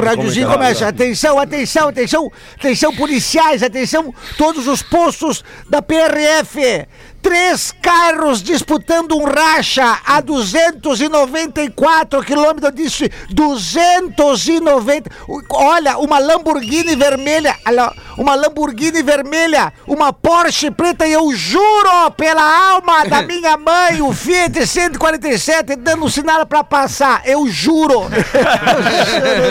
[0.00, 0.52] rádiozinho comunicado.
[0.58, 0.88] começa.
[0.88, 6.86] Atenção, atenção, atenção, atenção, policiais, atenção, todos os postos da PRF.
[7.20, 12.64] Três carros disputando um racha a 294 quilômetros.
[12.64, 15.10] Eu disse 290.
[15.50, 17.54] Olha, uma Lamborghini vermelha.
[17.66, 19.72] olha, Uma Lamborghini vermelha.
[19.86, 21.06] Uma Porsche preta.
[21.06, 26.62] E eu juro pela alma da minha mãe, o Fiat 147, dando um sinal pra
[26.64, 26.82] parar.
[26.82, 28.08] passar, eu juro.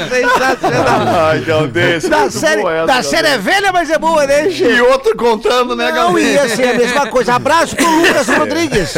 [0.10, 1.08] Sensacional.
[1.30, 2.08] Ai, Galdês.
[2.08, 4.50] Da série, da série é velha, mas é boa, né?
[4.50, 6.34] E outro contando, né, Não Galdês?
[6.34, 7.34] ia ser a mesma coisa.
[7.36, 8.96] Abraço pro Lucas Rodrigues.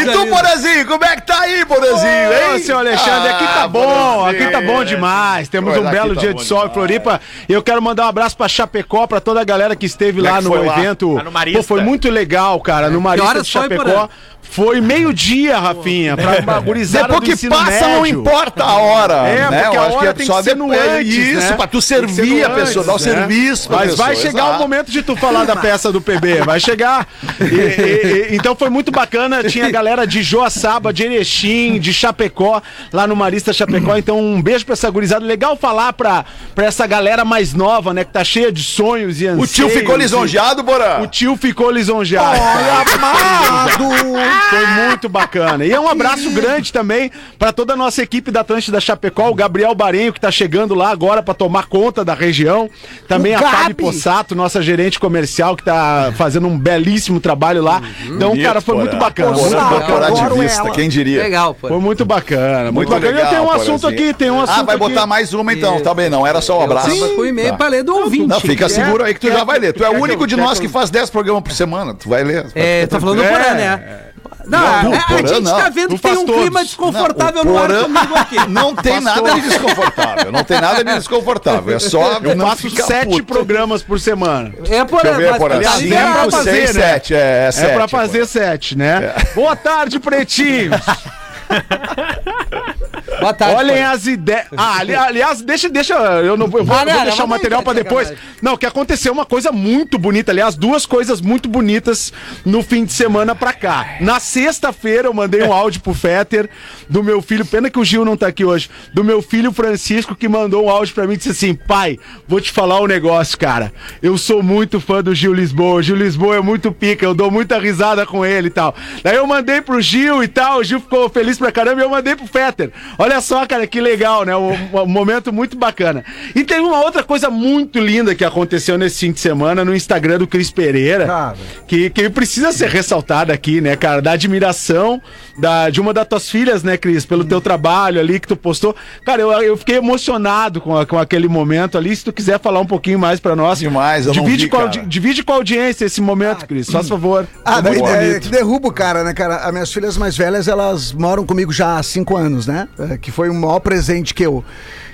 [0.00, 2.62] E tu, Borazinho, como é que tá aí, Borazinho, Ô, hein?
[2.62, 3.80] senhor Alexandre, aqui tá Ah, bom,
[4.16, 4.42] Borazinho.
[4.44, 5.48] aqui tá bom demais.
[5.48, 6.74] Temos um belo tá dia de sol em demais.
[6.74, 7.20] Floripa.
[7.48, 10.28] E eu quero mandar um abraço pra Chapecó, pra toda a galera que esteve Como
[10.28, 11.14] é lá que no evento.
[11.14, 11.58] Lá no Marista.
[11.60, 14.08] Pô, foi muito legal, cara, no Marista de foi, Chapecó.
[14.52, 18.20] Foi meio-dia, Rafinha, pra uma gurizada Depois que passa, não médio.
[18.20, 19.14] importa a hora.
[19.26, 19.62] É, né?
[19.62, 21.52] porque Eu a acho hora é tem só que ser depois- antes, Isso, né?
[21.56, 23.02] pra tu que servir a pessoa, dar o né?
[23.02, 24.56] serviço pra Mas vai pessoa, chegar exato.
[24.58, 27.08] o momento de tu falar da peça do PB, vai chegar.
[27.40, 32.60] E- e- e- então foi muito bacana, tinha galera de Joaçaba, de Erechim, de Chapecó,
[32.92, 33.96] lá no Marista Chapecó.
[33.96, 35.24] Então um beijo pra essa gurizada.
[35.24, 39.24] Legal falar pra, pra essa galera mais nova, né, que tá cheia de sonhos e
[39.26, 39.50] O anseios.
[39.52, 41.00] tio ficou lisonjeado, Bora?
[41.02, 42.38] O tio ficou lisonjeado.
[42.38, 44.41] Olha, amado.
[44.50, 45.64] Foi muito bacana.
[45.64, 49.34] E é um abraço grande também pra toda a nossa equipe da Atlântida Chapecó, o
[49.34, 52.68] Gabriel Barenho, que tá chegando lá agora pra tomar conta da região.
[53.08, 53.56] Também O a Gabi.
[53.56, 57.80] Fabi Possato, nossa gerente comercial, que tá fazendo um belíssimo trabalho lá.
[58.04, 58.84] Então, Bonito, cara, foi Porã.
[58.86, 59.32] muito bacana.
[59.32, 59.86] Porã, Muito Porã, bacana.
[59.86, 60.08] Porã.
[60.10, 61.22] corporativista, Adoro quem diria?
[61.22, 61.68] Legal, pô.
[61.68, 63.06] Foi muito bacana, muito, bacana.
[63.10, 64.08] legal, e eu tenho um assunto Porazinho.
[64.10, 65.08] aqui, tem um assunto Ah, vai botar aqui.
[65.08, 66.88] mais uma então, tá bem, não era só um abraço.
[66.90, 68.26] Tava com e-mail pra ler do ouvinte.
[68.26, 69.72] Não, fica Quer- seguro aí que tu quer- já vai ler.
[69.72, 71.94] Tu é o único de quer nós que faz 10 programas por semana.
[71.94, 72.46] Tu vai ler.
[72.54, 73.28] É, tá falando do É.
[73.30, 73.98] Porã, né?
[74.46, 75.56] Não, Não, é, Porã a gente não.
[75.56, 76.66] tá vendo que tem um clima todos.
[76.68, 78.36] desconfortável Não, no ar comigo aqui.
[78.48, 80.32] Não tem nada de desconfortável.
[80.32, 81.76] Não tem nada de desconfortável.
[81.76, 83.24] É só Eu não faço sete puto.
[83.24, 84.52] programas por semana.
[84.68, 85.60] É, mas Porã.
[85.60, 86.12] tá Cinco, vendo?
[86.12, 86.82] pra fazer, seis, né?
[86.92, 87.14] sete.
[87.14, 87.74] É, é É sete.
[87.74, 89.14] pra fazer sete, né?
[89.34, 90.80] Boa tarde, pretinhos.
[93.20, 93.54] Boa tarde.
[93.56, 93.90] Olhem Porã.
[93.90, 94.46] as ideias.
[94.56, 95.94] Ah, ali- aliás, deixa, deixa.
[95.94, 98.08] Eu, não, eu vou, Ah, não, vou deixar o material tá depois.
[98.08, 98.32] sacanagem.
[98.42, 100.32] Não, que aconteceu uma coisa muito bonita.
[100.32, 102.12] Aliás, duas coisas muito bonitas
[102.44, 103.96] no fim de semana pra cá.
[104.00, 106.48] Na sexta-feira, eu mandei um áudio pro Fetter
[106.88, 107.44] do meu filho.
[107.46, 108.68] Pena que o Gil não tá aqui hoje.
[108.92, 112.40] Do meu filho Francisco, que mandou um áudio pra mim e disse assim: pai, vou
[112.40, 113.72] te falar um negócio, cara.
[114.02, 115.74] Eu sou muito fã do Gil Lisboa.
[115.76, 118.74] O Gil Lisboa é muito pica, eu dou muita risada com ele e tal.
[119.04, 120.58] Daí eu mandei pro Gil e tal.
[120.58, 122.70] O Gil ficou feliz pra caramba e eu mandei pro Fetter.
[122.98, 124.36] Olha só, cara, que legal, né?
[124.36, 124.52] Um,
[124.82, 126.04] um momento muito bacana.
[126.34, 130.18] E tem uma outra coisa muito linda que aconteceu nesse fim de semana no Instagram
[130.18, 131.36] do Cris Pereira, Cara.
[131.66, 134.00] que, que precisa ser ressaltada aqui, né, cara?
[134.00, 135.00] Da admiração
[135.38, 138.74] da, de uma das tuas filhas, né, Cris, pelo teu trabalho ali que tu postou.
[139.04, 141.94] Cara, eu, eu fiquei emocionado com, a- com aquele momento ali.
[141.96, 143.58] Se tu quiser falar um pouquinho mais pra nós.
[143.58, 146.70] Demais, eu divide, vi, com a, divide com a audiência esse momento, Cris.
[146.70, 147.26] Faz favor.
[147.44, 148.20] Ah, é, bonito.
[148.22, 149.36] que derruba o cara, né, cara?
[149.36, 152.68] As minhas filhas mais velhas, elas moram comigo já há cinco anos, né?
[152.78, 154.44] É, que foi o maior presente que eu,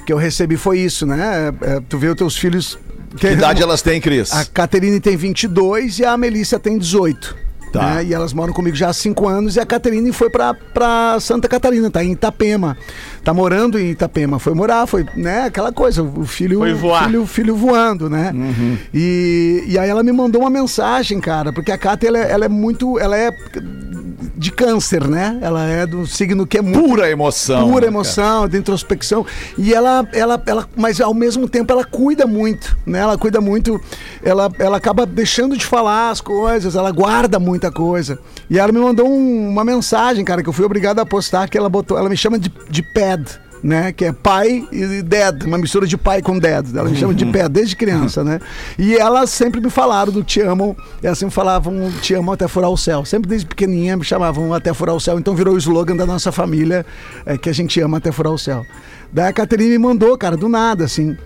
[0.06, 1.52] que eu recebi, foi isso, né?
[1.62, 2.78] É, tu vê os teus filhos...
[3.16, 4.32] Que idade elas têm, Cris?
[4.32, 7.48] A Caterine tem 22 e a Melissa tem 18.
[7.72, 7.96] Tá.
[7.96, 8.04] né?
[8.06, 11.46] E elas moram comigo já há cinco anos e a Caterine foi pra, pra Santa
[11.48, 12.76] Catarina, tá em Itapema.
[13.22, 14.38] Tá morando em Itapema.
[14.38, 17.04] Foi morar, foi, né, aquela coisa, o filho, Foi voar.
[17.04, 18.32] filho, filho voando, né?
[18.94, 22.44] E, e aí ela me mandou uma mensagem, cara, porque a Cata, ela, é- ela
[22.46, 23.30] é muito, ela é
[24.36, 25.38] de câncer, né?
[25.40, 27.68] Ela é do signo que é muito Pura emoção.
[27.70, 29.24] pura né, emoção, de introspecção.
[29.56, 32.98] E ela, ela, ela, mas ao mesmo tempo ela cuida muito, né?
[33.00, 33.80] Ela cuida muito,
[34.22, 38.18] ela, ela acaba deixando de falar as coisas, ela guarda muita coisa.
[38.50, 41.56] E ela me mandou um- uma mensagem, cara, que eu fui obrigado a postar, que
[41.56, 43.24] ela botou, ela me chama de, de pad.
[43.60, 46.64] Né, que é pai e dad, uma mistura de pai com dad.
[46.76, 48.38] Ela me chama de pé desde criança, né?
[48.78, 50.76] E elas sempre me falaram do te amo.
[51.02, 53.04] Elas sempre falavam te amo até furar o céu.
[53.04, 55.18] Sempre desde pequenininha me chamavam até furar o céu.
[55.18, 56.86] Então virou o slogan da nossa família,
[57.26, 58.64] é, que a gente ama até furar o céu.
[59.12, 61.16] Daí a Caterine me mandou, cara, do nada, assim.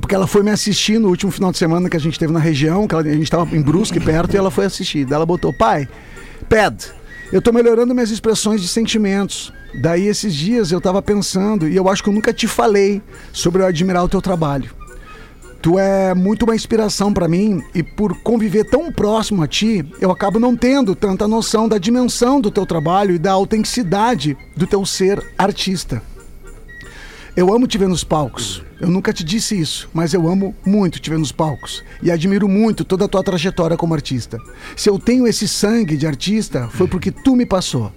[0.00, 2.40] Porque ela foi me assistir no último final de semana que a gente teve na
[2.40, 5.04] região, que ela- a gente tava em Brusque perto, e ela foi assistir.
[5.04, 5.86] Daí ela botou, pai,
[6.48, 6.74] ped,
[7.32, 9.52] eu tô melhorando minhas expressões de sentimentos.
[9.80, 13.62] Daí esses dias eu tava pensando, e eu acho que eu nunca te falei sobre
[13.62, 14.70] eu admirar o teu trabalho.
[15.60, 20.12] Tu é muito uma inspiração pra mim e por conviver tão próximo a ti, eu
[20.12, 24.86] acabo não tendo tanta noção da dimensão do teu trabalho e da autenticidade do teu
[24.86, 26.00] ser artista.
[27.36, 28.62] Eu amo te ver nos palcos.
[28.80, 31.84] Eu nunca te disse isso, mas eu amo muito te ver nos palcos.
[32.02, 34.38] E admiro muito toda a tua trajetória como artista.
[34.74, 37.92] Se eu tenho esse sangue de artista, foi porque tu me passou.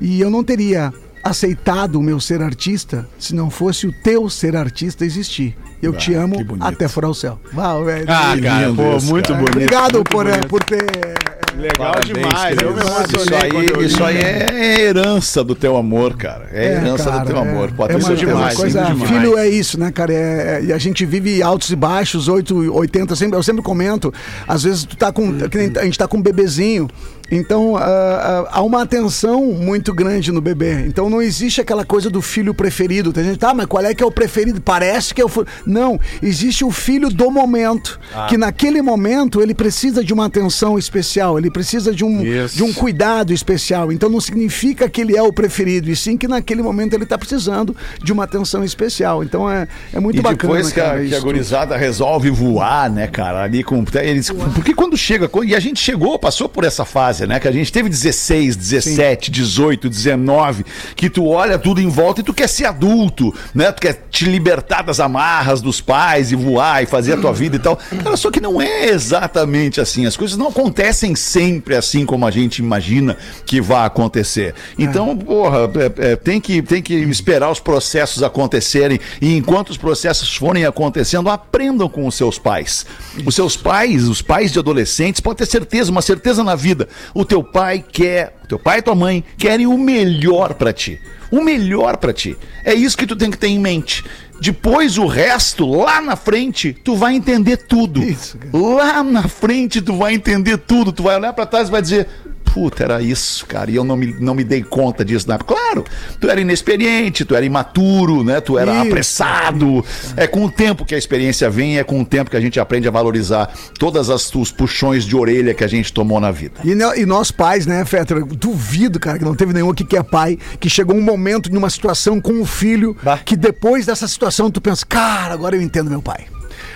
[0.00, 0.92] E eu não teria
[1.24, 5.56] aceitado o meu ser artista se não fosse o teu ser artista existir.
[5.82, 7.40] Eu te amo até furar o céu.
[7.52, 8.06] Uau, velho.
[8.08, 9.38] Ah, cara, pô, isso, muito cara.
[9.38, 9.56] bonito.
[9.56, 10.48] Obrigado muito por, bonito.
[10.48, 11.37] por ter.
[11.58, 12.56] Legal Parabéns, demais.
[12.62, 16.48] Eu me Isso emocionei aí, isso aí é herança do teu amor, cara.
[16.52, 17.40] É, herança cara, do teu é.
[17.40, 17.72] amor.
[17.72, 18.30] Pode é ter uma, certeza.
[18.30, 19.10] é uma coisa, demais.
[19.10, 20.12] filho é isso, né, cara?
[20.12, 24.14] É, é- e a gente vive altos e baixos, 8, 80, sempre, eu sempre comento.
[24.46, 25.34] Às vezes tu tá com.
[25.80, 26.88] a gente tá com um bebezinho
[27.30, 30.86] Então, ah, ah, há uma atenção muito grande no bebê.
[30.86, 33.12] Então, não existe aquela coisa do filho preferido.
[33.12, 34.60] Tem gente, tá, mas qual é que é o preferido?
[34.60, 35.28] Parece que é o.
[35.28, 38.00] fu-" Não, existe o filho do momento.
[38.28, 42.56] Que naquele momento ele precisa de uma atenção especial, ele precisa de um, Isso.
[42.56, 43.92] de um cuidado especial.
[43.92, 47.18] Então, não significa que ele é o preferido, e sim que naquele momento ele está
[47.18, 49.22] precisando de uma atenção especial.
[49.22, 50.54] Então, é, é muito E bacana.
[50.54, 53.84] depois que a, cara, que a gurizada resolve voar, né, cara, ali com.
[53.94, 55.28] Eles, porque quando chega.
[55.44, 57.38] E a gente chegou, passou por essa fase, né?
[57.40, 60.64] Que a gente teve 16, 17, 18, 19,
[60.96, 63.70] que tu olha tudo em volta e tu quer ser adulto, né?
[63.72, 67.56] Tu quer te libertar das amarras dos pais e voar e fazer a tua vida
[67.56, 67.76] e tal.
[67.76, 70.06] Cara, só que não é exatamente assim.
[70.06, 74.54] As coisas não acontecem sempre assim como a gente imagina que vai acontecer.
[74.78, 79.76] Então, porra, é- é, tem, que, tem que esperar os processos acontecerem e enquanto os
[79.76, 82.86] processos forem acontecendo, aprendam com os seus pais.
[83.24, 86.88] Os seus pais, os pais de adolescentes, pode ter certeza, uma certeza na vida.
[87.14, 91.00] O teu pai quer, o teu pai e tua mãe querem o melhor pra ti.
[91.30, 92.36] O melhor pra ti.
[92.64, 94.04] É isso que tu tem que ter em mente.
[94.40, 98.02] Depois o resto, lá na frente, tu vai entender tudo.
[98.02, 98.38] Isso.
[98.52, 100.92] Lá na frente tu vai entender tudo.
[100.92, 102.08] Tu vai olhar pra trás e vai dizer:
[102.52, 103.70] Puta, era isso, cara.
[103.70, 105.54] E eu não me, não me dei conta disso na época.
[105.54, 105.84] Claro,
[106.20, 108.40] tu era inexperiente, tu era imaturo, né?
[108.40, 108.86] Tu era Isso.
[108.86, 109.84] apressado.
[110.16, 112.58] É com o tempo que a experiência vem, é com o tempo que a gente
[112.58, 116.60] aprende a valorizar todas as os puxões de orelha que a gente tomou na vida.
[116.64, 118.24] E, e nós pais, né, Fetter?
[118.24, 121.70] Duvido, cara, que não teve nenhum aqui que é pai, que chegou um momento numa
[121.70, 126.02] situação com o filho, que depois dessa situação tu pensa, cara, agora eu entendo meu
[126.02, 126.26] pai.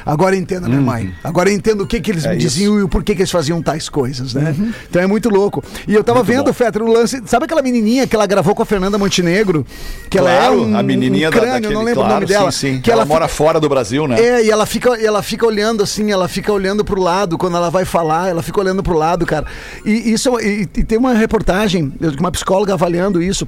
[0.04, 1.14] Agora entendo a minha mãe.
[1.22, 3.88] Agora entendo o que, que eles me diziam e o porquê que eles faziam tais
[3.88, 4.54] coisas, né?
[4.88, 5.62] Então é muito louco.
[5.86, 7.22] E eu tava vendo, Fetter, o lance.
[7.26, 9.66] Sabe aquela menininha que ela gravou com a Fernanda Montenegro?
[10.10, 12.14] Que ela é um, a menininha um da- crânio, daquele, eu não lembro claro, o
[12.20, 12.50] nome dela.
[12.52, 12.80] Sim, sim.
[12.80, 14.20] Que ela, ela mora fica- fora do Brasil, né?
[14.20, 17.70] é, e ela fica, ela fica olhando assim, ela fica olhando pro lado quando ela
[17.70, 19.46] vai falar, ela fica olhando pro lado, cara.
[19.84, 23.46] E isso é- e, e tem uma reportagem de uma psicóloga avaliando isso,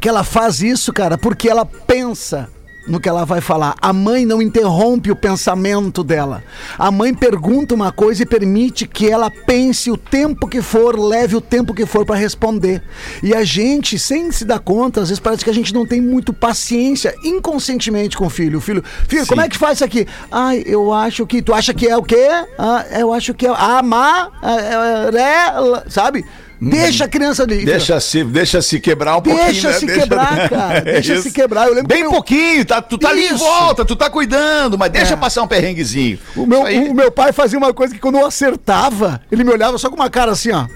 [0.00, 2.48] que ela faz isso, cara, porque ela pensa
[2.86, 3.74] no que ela vai falar.
[3.80, 6.42] A mãe não interrompe o pensamento dela.
[6.78, 11.36] A mãe pergunta uma coisa e permite que ela pense o tempo que for, leve
[11.36, 12.82] o tempo que for para responder.
[13.22, 16.00] E a gente, sem se dar conta, às vezes parece que a gente não tem
[16.00, 18.58] muito paciência inconscientemente com o filho.
[18.58, 20.06] O filho, filho, como é que faz isso aqui?
[20.30, 21.42] Ai, eu acho que.
[21.42, 22.28] Tu acha que é o quê?
[22.58, 23.50] Ah, eu acho que é.
[23.50, 26.24] Amar, é, sabe?
[26.60, 27.64] Deixa a criança ali.
[27.64, 29.46] Deixa se, deixa se quebrar um pouquinho.
[29.46, 29.74] Deixa né?
[29.78, 30.78] se quebrar, cara.
[30.90, 31.22] É Deixa isso.
[31.22, 31.66] se quebrar.
[31.68, 33.38] Eu lembro Bem meu- pouquinho, tá, tu tá ali em Isso.
[33.38, 35.16] volta, tu tá cuidando, mas deixa É.
[35.16, 36.18] passar um perrenguezinho.
[36.36, 39.50] O meu, Isso o meu pai fazia uma coisa que quando eu acertava, ele me
[39.50, 40.66] olhava só com uma cara assim, ó.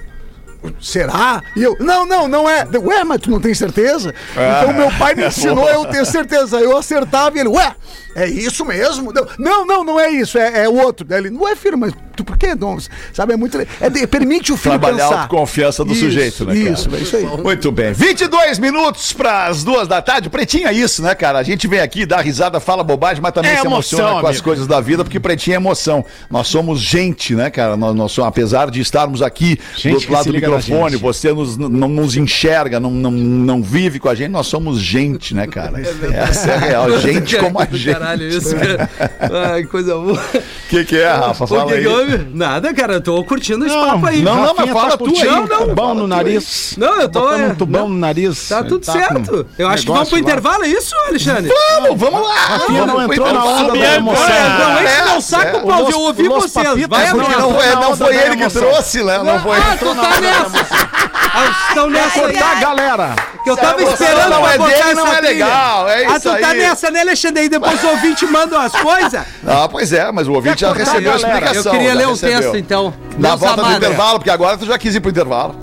[0.81, 1.43] Será?
[1.57, 2.67] E eu, não, não, não é.
[2.73, 4.15] Eu, Ué, mas tu não tem certeza?
[4.37, 4.61] Ah.
[4.63, 6.59] Então meu pai me ensinou a eu ter certeza.
[6.61, 7.75] Eu acertava e ele, ué,
[8.15, 9.13] é isso mesmo?
[9.15, 11.07] Eu, Não, não, não é isso, é, é o outro.
[11.07, 12.55] Daí ele, ué, filho, mas tu por quê?
[12.55, 12.79] Não,
[13.13, 13.59] sabe, é muito.
[13.81, 15.21] É, de- permite o filho Trabalhar a pensar.
[15.23, 16.71] autoconfiança do Isso, sujeito, né, cara?
[16.71, 17.25] Isso, é isso aí.
[17.25, 17.93] Muito bem.
[17.93, 20.31] 22 minutos para as duas da tarde.
[20.31, 21.39] Pretinho é isso, né, cara?
[21.39, 24.27] A gente vem aqui, dá risada, fala bobagem, mas também É se emoção, emociona com
[24.27, 24.45] as amigo.
[24.45, 26.05] coisas da vida, porque pretinho é emoção.
[26.31, 27.77] Nós somos gente, né, cara?
[27.77, 30.97] Nós, nós somos, apesar de estarmos aqui Gente do que outro lado do na microfone,
[30.97, 35.35] você nos, não nos enxerga, não, não, não vive com a gente, nós somos gente,
[35.35, 35.81] né, cara?
[36.13, 36.99] Essa é a real.
[36.99, 37.93] Gente como a gente.
[37.93, 38.91] Caralho, isso, cara.
[39.53, 40.15] Ai, coisa boa.
[40.15, 41.47] O que, que é, Rafa?
[41.47, 41.85] Fala que aí.
[41.85, 42.37] que?
[42.37, 44.23] Nada, cara, eu tô curtindo esse papo aí.
[44.23, 45.29] não, não, mas fala tá tu aí.
[45.29, 46.75] um tubão no nariz.
[46.77, 47.89] Não, eu tô, Botando é, um tubão não.
[47.89, 48.49] no nariz.
[48.49, 49.47] Tá tudo Tá certo.
[49.59, 50.23] Eu acho que vamos pro lá.
[50.23, 51.51] intervalo, é isso, Alexandre?
[51.75, 52.35] Vamos, vamos lá.
[52.35, 54.29] Rafinha não entrou na onda da emoção.
[54.29, 55.57] é, não, esse é, não saca é.
[55.57, 56.53] o pau, eu ouvi vocês.
[56.53, 59.19] Papitas, Vai não foi, não ele que trouxe, né?
[59.23, 60.44] Não foi Ah, tu tá nessa.
[60.47, 62.33] Ah, Estão nessa aí.
[62.39, 63.17] Tá, galera.
[63.43, 65.29] Que eu tava emoção esperando não pra é botar dele, não é trilha.
[65.45, 66.59] legal, é Ah, isso tu tá aí.
[66.59, 67.43] nessa, né, Alexandre?
[67.43, 69.23] Aí depois o ouvinte manda as coisas.
[69.47, 71.73] Ah, pois é, mas o ouvinte já cortar, recebeu a explicação.
[71.73, 72.41] Eu queria já ler o recebeu.
[72.41, 72.95] texto, então.
[73.19, 75.55] Na volta do intervalo, porque agora tu já quis ir pro intervalo.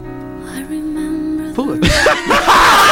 [1.56, 1.80] Putz.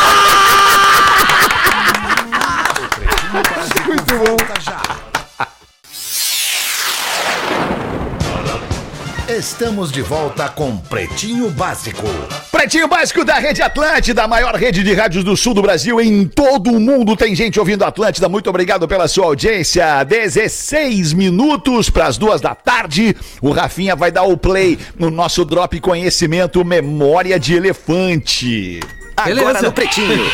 [9.39, 12.04] Estamos de volta com Pretinho Básico.
[12.52, 16.02] Pretinho Básico da Rede Atlântida, a maior rede de rádios do sul do Brasil.
[16.02, 18.28] Em todo o mundo tem gente ouvindo Atlântida.
[18.28, 20.04] Muito obrigado pela sua audiência.
[20.04, 23.15] 16 minutos para as duas da tarde.
[23.41, 28.82] O Rafinha vai dar o play no nosso Drop Conhecimento Memória de Elefante.
[29.26, 29.50] Beleza.
[29.50, 30.26] Agora no Pretinho.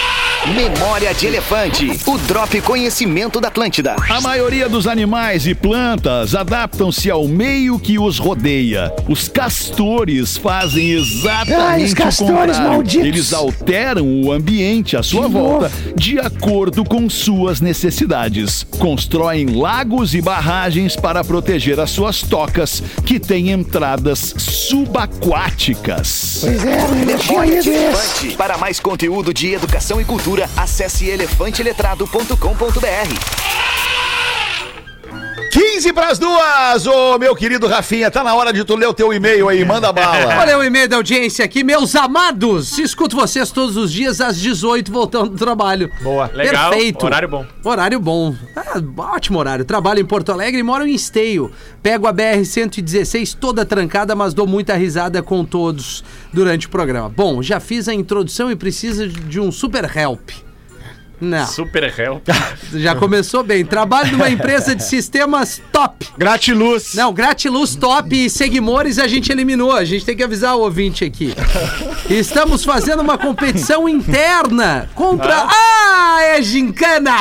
[0.54, 2.00] Memória de Elefante.
[2.06, 3.96] O Drop Conhecimento da Atlântida.
[4.08, 8.94] A maioria dos animais e plantas adaptam-se ao meio que os rodeia.
[9.10, 12.64] Os castores fazem exatamente Ai, os castores o contrário.
[12.64, 13.08] malditos.
[13.08, 18.68] Eles alteram o ambiente à sua volta de acordo com suas necessidades.
[18.78, 26.42] Constroem lagos e barragens para proteger as suas tocas, que têm entradas subaquáticas.
[26.42, 27.70] Pois é, de isso.
[27.72, 28.36] Elefante.
[28.36, 33.75] Para mais conteúdo de educação e cultura, acesse elefanteletrado.com.br.
[35.86, 39.14] 15 pras duas, ô meu querido Rafinha, tá na hora de tu ler o teu
[39.14, 40.40] e-mail aí, manda bala.
[40.40, 42.80] Olha o e-mail da audiência aqui, meus amados.
[42.80, 45.92] Escuto vocês todos os dias às 18 voltando do trabalho.
[46.02, 46.72] Boa, legal.
[46.72, 47.06] Perfeito.
[47.06, 47.46] Horário bom.
[47.64, 48.36] Horário bom.
[48.56, 48.82] Ah,
[49.14, 49.64] ótimo horário.
[49.64, 51.52] Trabalho em Porto Alegre e moro em Esteio.
[51.84, 57.10] Pego a BR-116 toda trancada, mas dou muita risada com todos durante o programa.
[57.10, 60.32] Bom, já fiz a introdução e precisa de um super help.
[61.20, 62.28] Não, Super help.
[62.74, 63.66] já começou bem.
[63.66, 66.08] Trabalho numa empresa de sistemas top.
[66.18, 66.94] Gratiluz.
[66.94, 69.72] Não, Gratiluz Top e Seguimores a gente eliminou.
[69.72, 71.34] A gente tem que avisar o ouvinte aqui.
[72.10, 75.48] Estamos fazendo uma competição interna contra.
[75.50, 77.16] Ah, é gincana!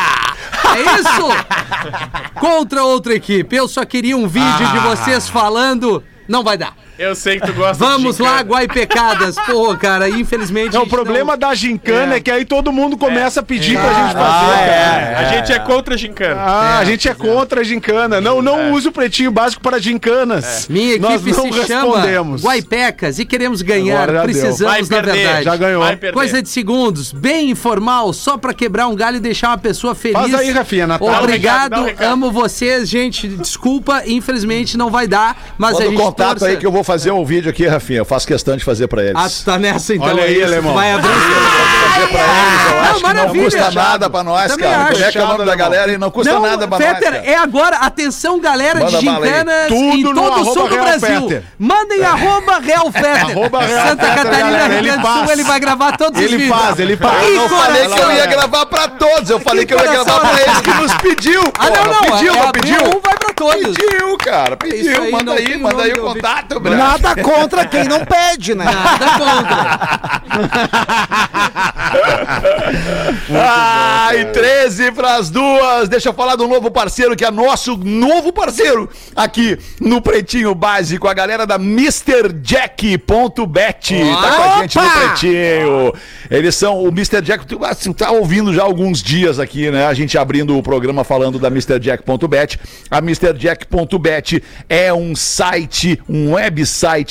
[0.75, 2.35] É isso?
[2.41, 3.55] Contra outra equipe.
[3.55, 6.03] Eu só queria um vídeo de vocês falando.
[6.27, 6.84] Não vai dar.
[6.99, 8.41] Eu sei que tu gosta Vamos de lá.
[8.41, 9.37] Guaipecadas.
[9.47, 10.75] Pô, cara, infelizmente.
[10.75, 12.21] Não, a o problema da gincana é.
[12.21, 14.19] que aí todo mundo começa a pedir pra gente fazer.
[14.19, 14.67] Ah, cara.
[14.71, 15.15] é.
[15.17, 16.41] A gente é contra a gincana.
[16.41, 18.21] Ah, a gente é contra a gincana.
[18.21, 20.69] Não, não use o pretinho básico para gincanas.
[20.69, 22.43] Minha Nós equipe não se chama respondemos.
[22.45, 24.07] Guaipecas e queremos ganhar.
[24.23, 25.45] Precisamos, na verdade.
[25.45, 25.83] Já ganhou.
[26.13, 30.19] Coisa de segundos, bem informal, só pra quebrar um galho e deixar uma pessoa feliz.
[30.19, 31.09] Faz aí, Rafinha, Natal.
[31.25, 33.27] Obrigado, um recado, um amo vocês, gente.
[33.29, 36.71] Desculpa, infelizmente não vai dar, mas a Manda o gente contato torce- aí que eu
[36.73, 37.99] vou fazer um vídeo aqui, Rafinha.
[38.01, 39.15] Eu faço questão de fazer pra eles.
[39.17, 40.07] Ah, tu tá nessa então.
[40.09, 40.45] Olha é aí, isso.
[40.45, 40.75] alemão.
[40.75, 41.09] Vai abrir.
[41.09, 44.83] fazer pra eles, eu Ah, acho que não custa nada pra nós, Também cara.
[44.85, 44.93] acho.
[44.93, 46.99] Como é que é o nome da galera e não custa Não, nada pra nós,
[46.99, 47.77] Peter, é agora.
[47.77, 51.23] Atenção, galera Manda de gincanas em todo o sul do Real Brasil.
[51.23, 51.43] Peter.
[51.59, 53.25] Mandem arroba Real Fetter.
[53.25, 56.37] Arroba Real Santa Catarina, Rio ele Grande do Sul, ele vai gravar todos os Ele
[56.37, 56.57] vídeos.
[56.59, 57.29] faz, ele faz.
[57.29, 60.21] Eu não falei que eu ia gravar pra todos, eu falei que eu ia gravar
[60.21, 61.41] pra eles que nos pediu.
[61.59, 62.01] Ah, não, não.
[62.19, 62.77] Pediu, é não pediu?
[62.85, 63.77] um, vai pra todos.
[63.77, 65.11] Pediu, cara, pediu.
[65.11, 68.65] manda não aí, manda aí o contato, Nada contra quem não pede, né?
[68.65, 69.81] Nada contra.
[73.31, 75.89] Ai, 13 pras duas.
[75.89, 81.09] Deixa eu falar do novo parceiro, que é nosso novo parceiro aqui no Pretinho Básico,
[81.09, 82.95] a galera da MrJack.bet.
[84.23, 84.91] Tá com a gente no!
[84.91, 85.93] Pretinho.
[86.31, 87.21] Eles são o Mr.
[87.23, 89.87] Jack, tu assim, tá ouvindo já alguns dias aqui, né?
[89.87, 92.59] A gente abrindo o programa falando da MrJack.bet.
[92.91, 96.64] A MrJack.bet é um site, um website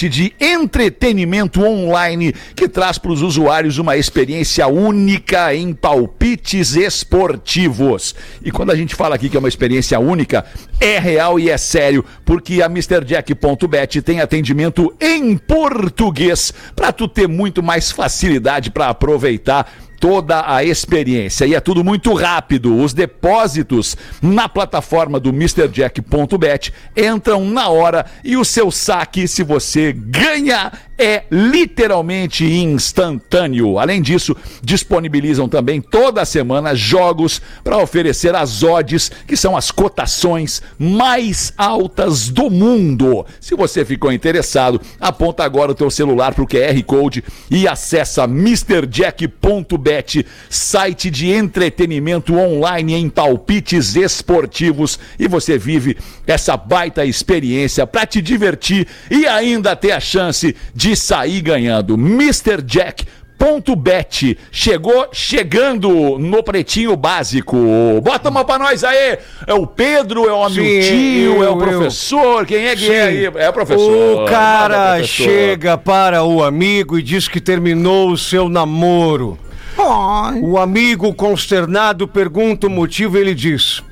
[0.09, 8.15] de entretenimento online que traz para os usuários uma experiência única em palpites esportivos.
[8.43, 10.45] E quando a gente fala aqui que é uma experiência única,
[10.79, 17.27] é real e é sério, porque a MrJack.bet tem atendimento em português para tu ter
[17.27, 19.71] muito mais facilidade para aproveitar
[20.03, 21.45] toda a experiência.
[21.45, 22.75] E é tudo muito rápido.
[22.75, 29.93] Os depósitos na plataforma do MrJack.bet entram na hora e o seu saque, se você
[29.93, 33.79] ganha, é literalmente instantâneo.
[33.79, 40.61] Além disso, disponibilizam também toda semana jogos para oferecer as odds, que são as cotações
[40.77, 43.25] mais altas do mundo.
[43.39, 48.23] Se você ficou interessado, aponta agora o teu celular para o QR Code e acessa
[48.25, 49.92] MrJack.bet,
[50.49, 58.21] site de entretenimento online em palpites esportivos e você vive essa baita experiência para te
[58.21, 61.97] divertir e ainda ter a chance de sair ganhando.
[61.97, 63.13] MrJack.bet
[64.51, 67.57] chegou chegando no pretinho básico.
[68.01, 69.17] Bota uma pra nós aí.
[69.45, 72.45] É o Pedro, é o Sim, Hamiltinho, é eu, o professor.
[72.45, 73.25] Quem é que é aí?
[73.25, 73.31] Sim.
[73.35, 74.23] É o professor.
[74.23, 75.25] O cara professor.
[75.25, 79.37] chega para o amigo e diz que terminou o seu namoro.
[79.77, 80.39] Ai.
[80.41, 83.83] O amigo consternado pergunta o motivo e ele diz: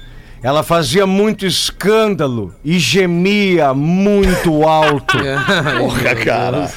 [0.42, 5.18] Ela fazia muito escândalo e gemia muito alto.
[5.78, 6.72] Porra, cara.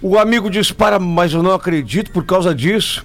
[0.00, 3.04] O amigo diz: Para, mas eu não acredito por causa disso.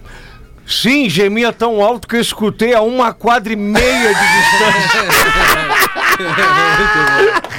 [0.65, 5.07] Sim, gemia tão alto que eu escutei a uma quadra e meia de distância.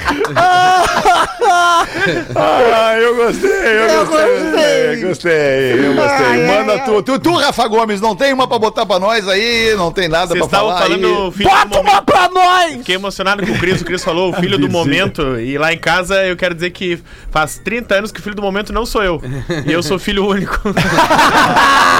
[2.35, 5.01] Ah, eu gostei, eu, Eu gostei, gostei.
[5.01, 6.25] gostei, eu gostei.
[6.25, 9.27] Ai, Manda ai, tu, tu, tu, Rafa Gomes, não tem uma pra botar pra nós
[9.27, 9.73] aí?
[9.75, 11.31] Não tem nada Vocês pra estavam falar falando aí?
[11.31, 12.73] filho Bota uma pra nós!
[12.77, 13.81] Fiquei emocionado com o Cris.
[13.81, 15.39] O Cris falou o filho do momento.
[15.39, 16.99] E lá em casa eu quero dizer que
[17.31, 19.21] faz 30 anos que o filho do momento não sou eu.
[19.65, 20.59] E eu sou filho único.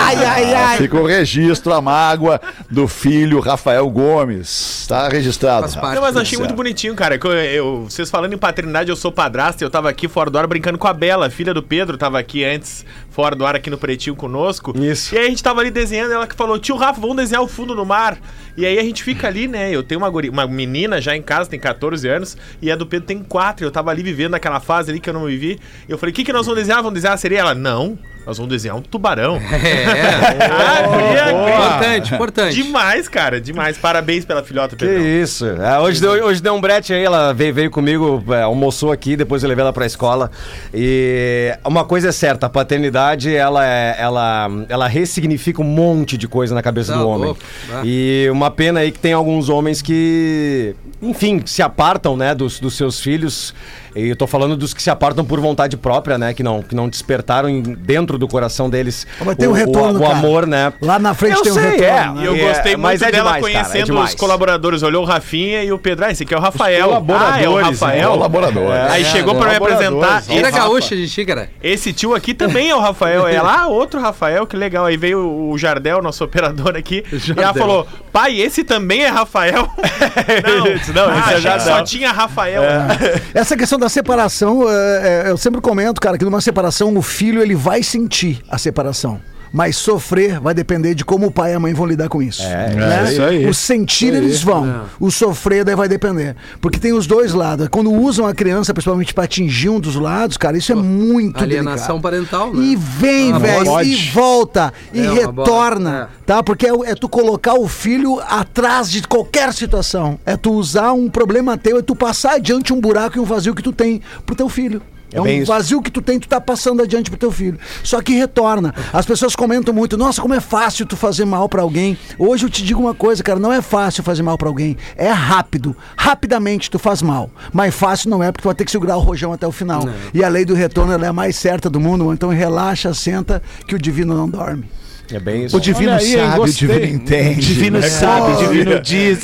[0.09, 0.77] Ai, ai, ai.
[0.77, 4.85] Fica o registro, a mágoa do filho Rafael Gomes.
[4.87, 5.67] Tá registrado.
[5.93, 7.19] Não, mas achei muito bonitinho, cara.
[7.23, 10.47] Eu, eu- vocês falando em paternidade, eu sou padrasto, eu tava aqui fora do ar
[10.47, 12.85] brincando com a Bela, filha do Pedro, tava aqui antes,
[13.19, 14.73] fora do ar, aqui no Pretinho conosco.
[14.81, 15.13] Isso.
[15.13, 17.49] E aí a gente tava ali desenhando, ela que falou, tio Rafa, vamos desenhar o
[17.49, 18.17] fundo no mar.
[18.55, 19.69] E aí a gente fica ali, né?
[19.75, 22.85] Eu tenho uma, guri- uma menina já em casa, tem 14 anos, e a do
[22.85, 23.65] Pedro tem 4.
[23.65, 25.59] Eu tava ali vivendo aquela fase ali que eu não vivi.
[25.87, 26.79] E eu falei, o que, que nós vamos desenhar?
[26.81, 27.39] Vamos desenhar a sereia?
[27.39, 29.37] Ela, não, nós vamos desenhar um tubarão.
[29.49, 31.31] É, ah, guria.
[31.31, 32.55] importante, importante.
[32.63, 33.77] Demais, cara, demais.
[33.77, 35.03] Parabéns pela filhota, Que Pedro.
[35.05, 35.45] isso.
[35.45, 39.15] É, hoje, deu, hoje deu um brete aí, ela veio, veio comigo, é, almoçou aqui,
[39.15, 40.29] depois eu levei ela pra escola.
[40.73, 46.27] E uma coisa é certa, a paternidade, ela, é- ela, ela ressignifica um monte de
[46.27, 47.25] coisa na cabeça Tá do homem.
[47.27, 47.81] louco, né?
[47.85, 52.75] E uma pena aí que tem alguns homens que, enfim, se apartam, né, dos, dos
[52.75, 53.53] seus filhos.
[53.95, 56.75] E eu tô falando dos que se apartam por vontade própria, né, que não, que
[56.75, 60.13] não despertaram em- dentro do coração deles Mas tem um o, retorno, o, o cara.
[60.17, 60.71] amor, né?
[60.81, 62.21] Lá na frente Eu tem um sei, retorno.
[62.21, 62.23] é.
[62.23, 64.83] E eu É, gostei muito mas é dela demais, cara, é conhecendo os colaboradores.
[64.83, 66.05] Olhou o Rafinha e o Pedro.
[66.05, 66.87] Ah, esse aqui é o Rafael.
[66.87, 67.63] colaboradores, ah, é o né?
[67.63, 68.11] Rafael.
[68.11, 68.71] Colaborador.
[68.89, 70.23] Aí chegou pra me apresentar.
[70.29, 71.49] Esse, gaúcha de xícara.
[71.61, 73.27] esse tio aqui também é o Rafael.
[73.27, 74.85] É lá outro Rafael, que legal.
[74.85, 75.19] Aí veio
[75.49, 77.03] o Jardel, nosso operador aqui.
[77.11, 79.69] E ela falou: pai, esse também é Rafael.
[80.93, 81.75] não, não, esse é Jardel.
[81.75, 82.63] só tinha Rafael.
[83.33, 87.41] Essa questão da separação, é, é, eu sempre comento, cara, que numa separação o filho
[87.41, 89.19] ele vai sentir a separação.
[89.51, 92.41] Mas sofrer vai depender de como o pai e a mãe vão lidar com isso.
[92.43, 93.45] É, é isso aí.
[93.47, 94.85] O sentir eles vão.
[94.99, 96.35] O sofrer daí vai depender.
[96.61, 97.67] Porque tem os dois lados.
[97.69, 101.99] Quando usam a criança, principalmente pra atingir um dos lados, cara, isso é muito Alienação
[101.99, 102.01] delicado.
[102.01, 102.63] parental, né?
[102.63, 106.43] E vem, Ah, velho, e volta, e É retorna, bola, tá?
[106.43, 110.19] Porque é, é tu colocar o filho atrás de qualquer situação.
[110.25, 113.55] É tu usar um problema teu, é tu passar adiante um buraco e um vazio
[113.55, 114.81] que tu tem pro teu filho.
[115.11, 115.51] É, bem um isso.
[115.51, 117.57] vazio que tu tem, tu tá passando adiante pro teu filho.
[117.83, 118.73] Só que retorna.
[118.93, 121.97] As pessoas comentam muito, nossa, como é fácil tu fazer mal pra alguém.
[122.17, 124.77] Hoje eu te digo uma coisa, cara, não é fácil fazer mal pra alguém.
[124.95, 125.75] É rápido.
[125.97, 127.29] Rapidamente tu faz mal.
[127.51, 129.83] Mas fácil não é, porque tu vai ter que segurar o rojão até o final.
[130.13, 132.13] E a lei do retorno ela é a mais certa do mundo.
[132.13, 134.65] Então relaxa, senta, que o divino não dorme.
[135.11, 135.57] É bem isso.
[135.57, 137.39] O divino aí, sabe, o divino entende.
[137.39, 139.19] O divino né, sabe, o divino diz.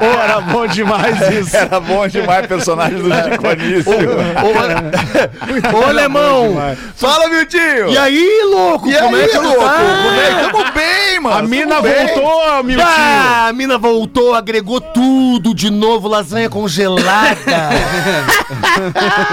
[0.00, 1.56] Ô, era bom demais isso.
[1.56, 3.92] Era bom demais personagem do Chico Anísio.
[5.74, 6.56] Ô, alemão!
[6.94, 7.88] Fala, Miltinho!
[7.90, 8.88] E aí, louco?
[8.88, 9.60] E como aí, é que louco?
[9.60, 9.76] tá?
[9.76, 11.36] Como é que tamo bem, mano?
[11.36, 12.06] A mina bem.
[12.06, 12.88] voltou, Miltinho.
[12.88, 17.36] Ah, a mina voltou, agregou tudo de novo, lasanha congelada.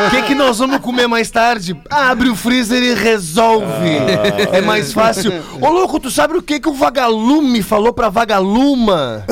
[0.08, 1.76] O que, que nós vamos comer mais tarde?
[1.90, 3.66] Abre o freezer e resolve.
[4.52, 5.34] É mais fácil.
[5.60, 9.26] Ô, louco, tu sabe o que, que o vagalume falou pra vagaluma?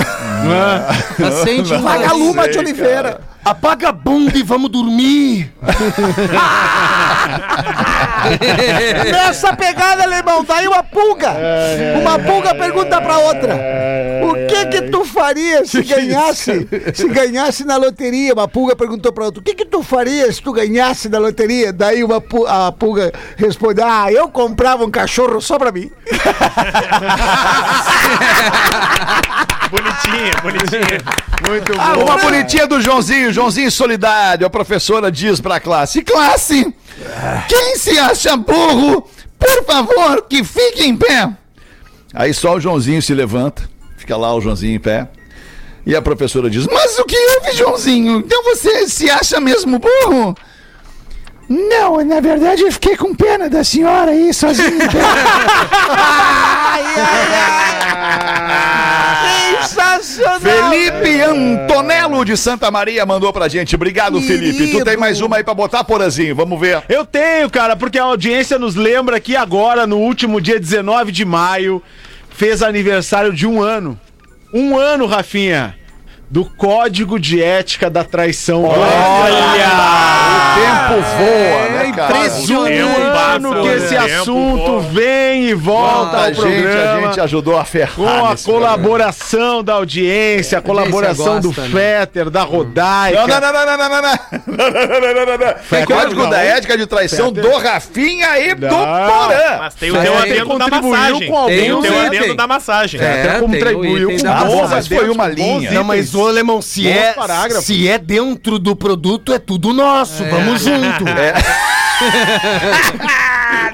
[1.26, 3.22] Acende um Vagalume de Oliveira.
[3.44, 5.52] Apaga a bunda e vamos dormir.
[9.12, 11.34] Nessa pegada, alemão, tá aí uma pulga.
[12.00, 13.56] Uma pulga pergunta pra outra.
[14.32, 18.34] O que que tu faria se ganhasse, se ganhasse na loteria?
[18.34, 19.40] Uma pulga perguntou pra outra.
[19.40, 21.72] O que que tu faria se tu ganhasse na loteria?
[21.74, 25.92] Daí uma pu- a pulga responde: Ah, eu comprava um cachorro só pra mim.
[29.72, 31.02] Bonitinha, bonitinha.
[31.48, 31.80] Muito bom.
[31.82, 34.46] Ah, uma bonitinha do Joãozinho, Joãozinho Solidário.
[34.46, 36.74] A professora diz pra classe: Classe,
[37.48, 39.08] quem se acha burro,
[39.40, 41.30] por favor, que fique em pé.
[42.14, 43.70] Aí só o Joãozinho se levanta,
[44.02, 45.08] fica lá o Joãozinho em pé.
[45.86, 48.18] E a professora diz: Mas o que houve, Joãozinho?
[48.20, 50.36] Então você se acha mesmo burro?
[51.50, 54.78] Não, na verdade eu fiquei com pena da senhora aí sozinho.
[55.94, 57.82] Ai, ai, ai.
[59.68, 60.40] Sensacional.
[60.40, 63.76] Felipe Antonello de Santa Maria mandou pra gente.
[63.76, 64.58] Obrigado, Felipe.
[64.58, 65.00] Tu tem Querido.
[65.00, 66.36] mais uma aí pra botar, Porazinho?
[66.36, 66.82] Vamos ver.
[66.90, 71.26] Eu tenho, cara, porque a audiência nos lembra que agora, no último dia 19 de
[71.26, 71.82] maio,
[72.32, 74.00] fez aniversário de um ano.
[74.54, 75.78] Um ano, Rafinha,
[76.32, 78.64] do Código de Ética da Traição.
[78.64, 78.70] O
[80.56, 82.18] tempo voa, né, cara?
[82.18, 84.82] Impressionante O um que o esse assunto voa.
[84.82, 86.98] vem e volta Quanta ao gente programa.
[86.98, 88.68] a gente ajudou a ferrar Com a nesse programa.
[88.78, 91.70] colaboração da audiência, a colaboração do gosta, né?
[92.00, 93.20] Fetter, da Rodaica.
[93.20, 94.20] Não, não, não, não, não, não, não, não.
[94.48, 95.54] Não, não, não, não.
[95.70, 96.30] Tem código não.
[96.30, 99.58] da ética de traição do Rafinha e do Porã.
[99.60, 101.28] Mas tem o teu adendo da massagem.
[101.30, 103.02] com alguns Tem o teu adendo da massagem.
[103.02, 105.72] É, Até como tem o contribuiu com Ah, mas foi uma linha.
[105.72, 107.66] Não, mas ô, alemão, se Bons é, parágrafos.
[107.66, 110.24] se é dentro do produto, é tudo nosso.
[110.26, 111.06] Vamos junto.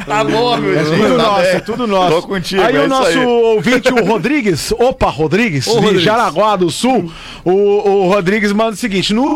[0.06, 2.22] Tá bom, meu É tudo nosso, é tudo nosso.
[2.22, 3.26] Tô contigo, Aí é o nosso aí.
[3.26, 6.02] ouvinte, o Rodrigues, opa, Rodrigues, de Rodrigues.
[6.02, 7.12] Jaraguá do Sul,
[7.44, 9.34] o, o Rodrigues manda o seguinte, no...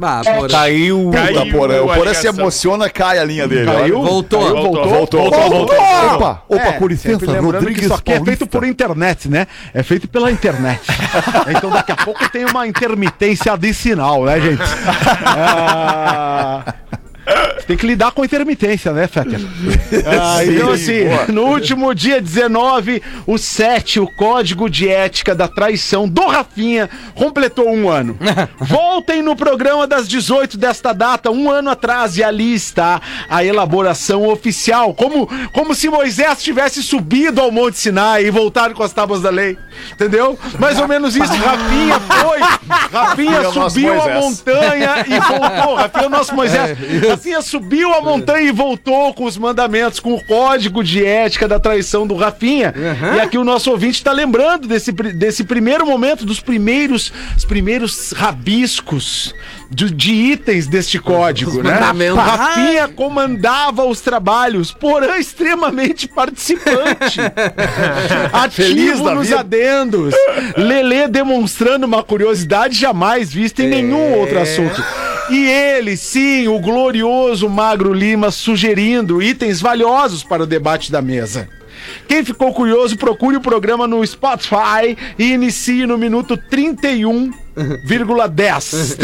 [0.00, 0.48] Ah, porra.
[0.48, 1.10] Caiu.
[1.10, 1.82] Puta.
[1.82, 3.66] O a porra se emociona, cai a linha dele.
[3.66, 4.02] Caiu?
[4.02, 4.40] Voltou.
[4.40, 5.76] Voltou, Voltou, voltou, voltou, voltou.
[6.14, 9.46] Opa, opa, por É, sempre licença, Rodrigues isso aqui é feito por internet, né?
[9.72, 10.80] É feito pela internet.
[11.48, 14.62] então daqui a pouco tem uma intermitência de sinal, né, gente?
[15.36, 16.74] Ah,
[17.66, 19.40] Tem que lidar com a intermitência, né, Fetter?
[20.06, 26.08] Ah, então, assim, no último dia 19, o 7, o Código de Ética da Traição
[26.08, 28.18] do Rafinha, completou um ano.
[28.58, 34.28] Voltem no programa das 18 desta data, um ano atrás, e ali está a elaboração
[34.28, 34.94] oficial.
[34.94, 39.30] Como, como se Moisés tivesse subido ao Monte Sinai e voltado com as tábuas da
[39.30, 39.56] lei.
[39.92, 40.38] Entendeu?
[40.58, 41.32] Mais ou menos isso.
[41.32, 42.40] Rafinha foi.
[42.92, 45.74] Rafinha é subiu a montanha e voltou.
[45.76, 46.76] Rafinha é o nosso Moisés.
[47.14, 51.60] Rafinha subiu a montanha e voltou com os mandamentos, com o código de ética da
[51.60, 52.74] traição do Rafinha.
[53.16, 58.12] E aqui o nosso ouvinte está lembrando desse, desse primeiro momento, dos primeiros, os primeiros
[58.12, 59.34] rabiscos
[59.70, 61.78] de, de itens deste código, né?
[62.14, 67.20] Rafinha comandava os trabalhos, porém extremamente participante.
[68.32, 69.40] Ativo nos vida.
[69.40, 70.14] adendos.
[70.56, 74.82] Lelê demonstrando uma curiosidade jamais vista em nenhum outro assunto.
[75.30, 81.48] E ele, sim, o glorioso Magro Lima, sugerindo itens valiosos para o debate da mesa.
[82.06, 88.96] Quem ficou curioso, procure o programa no Spotify e inicie no minuto 31,10.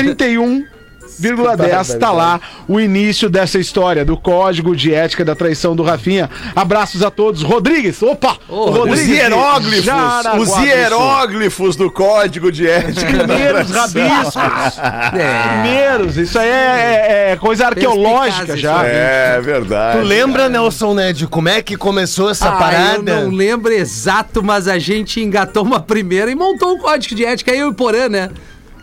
[1.21, 6.29] 31,10 tá lá o início dessa história do Código de Ética da Traição do Rafinha.
[6.55, 7.43] Abraços a todos.
[7.43, 8.37] Rodrigues, opa!
[8.49, 13.07] Ô, Os de hieróglifos, Jaraguá os hieróglifos do código de ética.
[13.25, 14.35] Primeiros rabiscos.
[15.11, 18.81] Primeiros, isso aí é, é coisa arqueológica já.
[18.81, 18.91] aí.
[18.93, 19.99] É verdade.
[19.99, 23.11] Tu lembra, Nelson Ned, como é que começou essa Ah, parada?
[23.13, 27.25] eu não lembro exato, mas a gente engatou uma primeira e montou um código de
[27.25, 28.31] ética, eu e o Porã, né?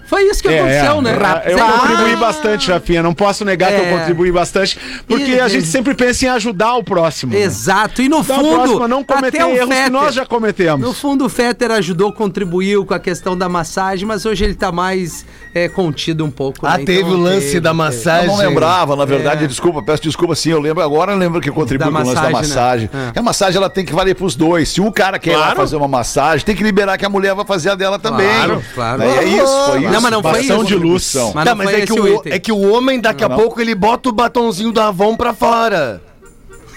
[0.08, 1.02] Foi isso que É, aconteceu, é.
[1.02, 1.42] né?
[1.46, 3.04] Eu Sei- contribuí Ah, bastante, Rafinha.
[3.04, 3.92] Não posso negar que É.
[3.94, 7.34] eu contribuí bastante, porque E- a gente sempre pensa em ajudar o próximo.
[7.34, 7.42] né?
[7.42, 9.92] Exato, e no Ajudar o fundo, próximo a não cometer até o erros que Fetter,
[9.92, 10.88] nós já cometemos.
[10.88, 14.72] no fundo o Fetter ajudou, contribuiu com a questão da massagem, mas hoje ele tá
[14.72, 16.66] mais é, contido um pouco.
[16.68, 16.86] Ah, né?
[16.86, 17.70] teve Então, o lance teve, da.
[17.72, 18.28] Eu massagem.
[18.28, 19.48] não lembrava, na verdade, É.
[19.48, 22.08] desculpa, peço desculpa sim, eu lembro agora, eu lembro que eu contribuí Da com o
[22.08, 23.08] lance da massagem, né?
[23.10, 23.12] É.
[23.12, 24.70] Que a massagem ela tem que valer pros dois.
[24.70, 25.58] Se um cara quer ir lá Claro.
[25.58, 28.28] fazer uma massagem, tem que liberar que a mulher vai fazer a dela também.
[28.28, 29.02] Claro, claro.
[29.02, 29.90] É, é isso, foi isso.
[29.98, 30.64] Não, mas não foi isso.
[30.66, 31.32] diluição.
[31.34, 33.38] Mas Tá, mas é que, o, é que o homem, daqui a Não.
[33.38, 36.02] pouco, ele bota o batonzinho da Avon pra fora.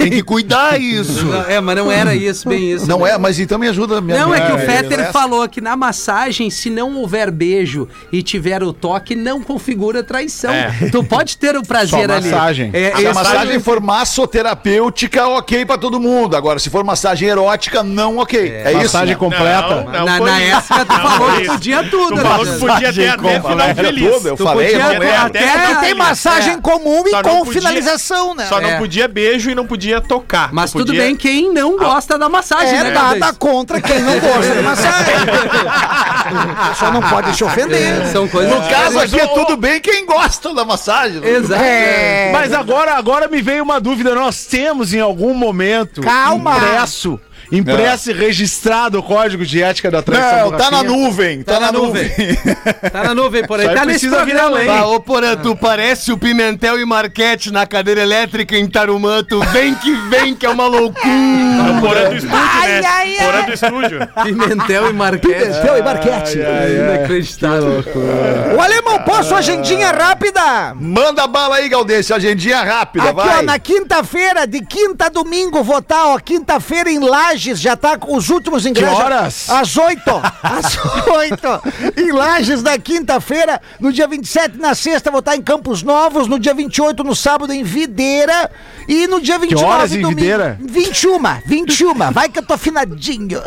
[0.01, 1.25] Tem que cuidar isso.
[1.27, 2.87] Não, É, mas não era isso, bem isso.
[2.89, 3.11] Não né?
[3.13, 4.01] é, mas então me ajuda.
[4.01, 7.31] Me Não, é que o me- Fetter me- falou que na massagem, se não houver
[7.31, 10.51] beijo e tiver o toque, não configura traição.
[10.53, 10.73] É.
[10.91, 12.31] Tu pode ter o prazer Só ali.
[12.31, 12.71] massagem.
[12.73, 16.37] É, Se a massagem for massoterapêutica, ok pra todo mundo.
[16.37, 18.41] Agora, se for massagem erótica, não ok.
[18.51, 18.83] É, isso.
[18.83, 19.21] Massagem né?
[19.21, 19.85] completa.
[19.85, 22.23] Não, não na, época tu Não falou que podia tudo, Tu né?
[22.23, 24.13] falou que podia ter até final feliz.
[24.15, 26.57] tudo, eu Tu falei, podia até- É que tem massagem É.
[26.61, 28.47] comum e com finalização, né?
[28.47, 28.79] Só não É.
[28.79, 30.53] podia beijo e não podia tocar.
[30.53, 32.91] Mas Tu tudo podia- bem quem não gosta da massagem, É né?
[32.91, 35.15] nada contra quem não gosta de massagem.
[36.79, 38.07] Só não pode se ofender.
[38.09, 41.21] São coisas No caso aqui é tudo bem quem gosta da massagem.
[41.21, 41.31] né?
[41.31, 41.63] Exato.
[41.63, 42.31] É.
[42.33, 44.15] Mas agora, agora me veio uma dúvida.
[44.15, 46.57] Nós temos em algum momento Calma.
[46.57, 47.19] impresso,
[47.53, 51.43] impresso e registrado o código de ética da traição Não, do tá na nuvem.
[51.51, 52.09] Tá, na nuvem.
[52.93, 53.69] Tá na nuvem, por aí.
[53.69, 54.69] Aí Tá nesse programa, hein?
[54.71, 59.23] Ah, ô Porã, tu parece o Pimentel e Marquete na cadeira elétrica em Tarumã.
[59.25, 61.09] Tu vem que vem, que é uma loucura.
[61.11, 62.87] É o porã do estúdio, Ai, né?
[62.87, 63.27] ai, ai.
[63.27, 64.09] Porã do estúdio.
[64.25, 65.35] Pimentel e Marquete.
[65.35, 66.39] Pimentel e Marquete.
[66.39, 67.85] Inacreditável.
[68.57, 70.75] O alemão, posso agendinha rápida?
[70.75, 72.15] Manda bala aí, Galdêncio.
[72.15, 73.39] Agendinha rápida, Aqui, vai.
[73.39, 76.19] ó, na quinta-feira, de quinta a domingo, votar, ó.
[76.19, 76.99] Quinta-feira em
[77.41, 78.99] Lages, já tá com os últimos ingressos.
[78.99, 79.49] horas?
[79.51, 80.11] Às oito.
[80.43, 80.77] Às
[81.09, 81.63] oito.
[81.97, 83.61] Em Lages, na quinta-feira.
[83.81, 86.27] No dia 27, na sexta, votar em Campos Novos.
[86.29, 88.51] No dia 28, no sábado, em Videira.
[88.87, 90.21] E no dia 29, horas em domingo.
[90.21, 90.59] Videira?
[90.61, 91.95] 21, 21.
[92.13, 93.41] Vai que eu tô afinadinho.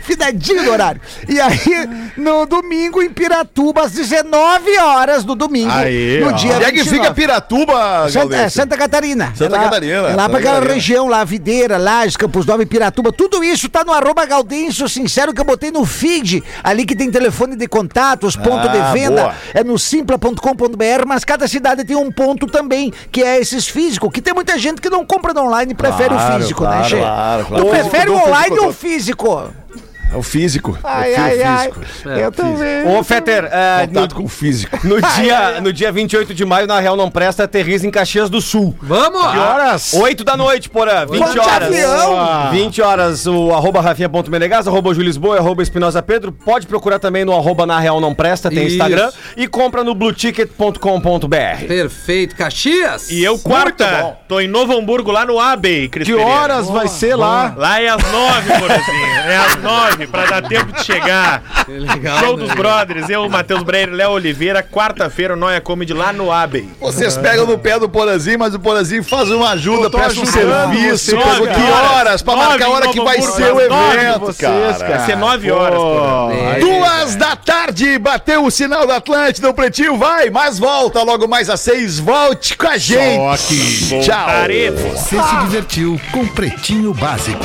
[0.00, 1.00] Afinadinho no horário.
[1.28, 5.72] E aí, no domingo, em Piratuba, às 19 horas do domingo.
[5.72, 6.32] Aí, no ó.
[6.32, 6.98] dia Onde é que 29.
[7.02, 8.48] fica Piratuba, Santa, é?
[8.48, 9.32] Santa Catarina.
[9.36, 10.74] Santa É lá- Catarina, É lá Santa pra aquela Catarina.
[10.74, 13.10] região lá, Videira, Lages, Campos Novos, Piratuba.
[13.12, 16.42] Tudo isso tá no arroba Gaudêncio Sincero que eu botei no feed.
[16.62, 19.22] Ali que tem telefone de contatos, ponto Ah, de venda.
[19.22, 19.34] boa.
[19.54, 24.10] É no simpla.com.br, mas cada cidade tem um ponto também, que é esses físicos.
[24.12, 26.78] Que tem muita gente que não compra no online e prefere Claro, o físico, claro,
[26.82, 26.96] né, Che?
[26.96, 27.66] claro, Tu claro.
[27.66, 29.50] prefere Eu o online ou o físico?
[30.12, 30.78] É o físico.
[30.84, 31.70] Ai, é o ai, ai.
[31.72, 32.08] físico.
[32.08, 32.86] Eu também.
[32.96, 34.78] Ô, Fetter, é, Contato com o físico.
[34.84, 38.30] no, no dia, no dia 28 de maio, na Real Não Presta, aterriza em Caxias
[38.30, 38.74] do Sul.
[38.80, 39.32] Vamos!
[39.32, 39.92] Que horas?
[39.94, 41.04] 8 da noite, porã.
[41.06, 41.68] 20 Quanto horas.
[41.68, 42.50] avião?
[42.52, 46.30] 20 horas, o arroba rafinha.menegas, arroba Julisboa, arroba Espinosa Pedro.
[46.32, 48.76] Pode procurar também no arroba na Real Não Presta, tem Isso.
[48.76, 49.10] Instagram.
[49.36, 51.66] E compra no blueticket.com.br.
[51.66, 53.10] Perfeito, Caxias!
[53.10, 56.30] E eu, quarta, tô em Novo Hamburgo, lá no Abbey, Cris Que Pereira.
[56.38, 57.54] horas vai ser lá?
[57.56, 59.06] Lá é às nove, Porazinho.
[59.26, 59.56] É às
[60.04, 61.64] pra dar tempo de chegar.
[61.64, 62.44] Que legal, Show né?
[62.44, 66.68] dos brothers, eu, Matheus Breyer, Léo Oliveira, quarta-feira, o Noia Comedy lá no Abbey.
[66.80, 71.16] Vocês pegam no pé do Porazinho, mas o Porazinho faz uma ajuda, presta um serviço.
[71.16, 74.38] Pegou que horas pra Nove marcar a hora que vai Hamburgo, ser o evento, vocês,
[74.38, 74.96] cara.
[74.96, 76.32] Vai ser nove horas, Porã.
[76.32, 76.58] É.
[76.58, 81.48] Duas da tarde, bateu o sinal da Atlântida, o Pretinho vai, mas volta logo mais
[81.48, 84.00] às seis, volte com a gente.
[84.02, 84.26] Tchau.
[84.26, 84.80] Voltaremos.
[84.80, 87.44] Você se divertiu com Pretinho Básico.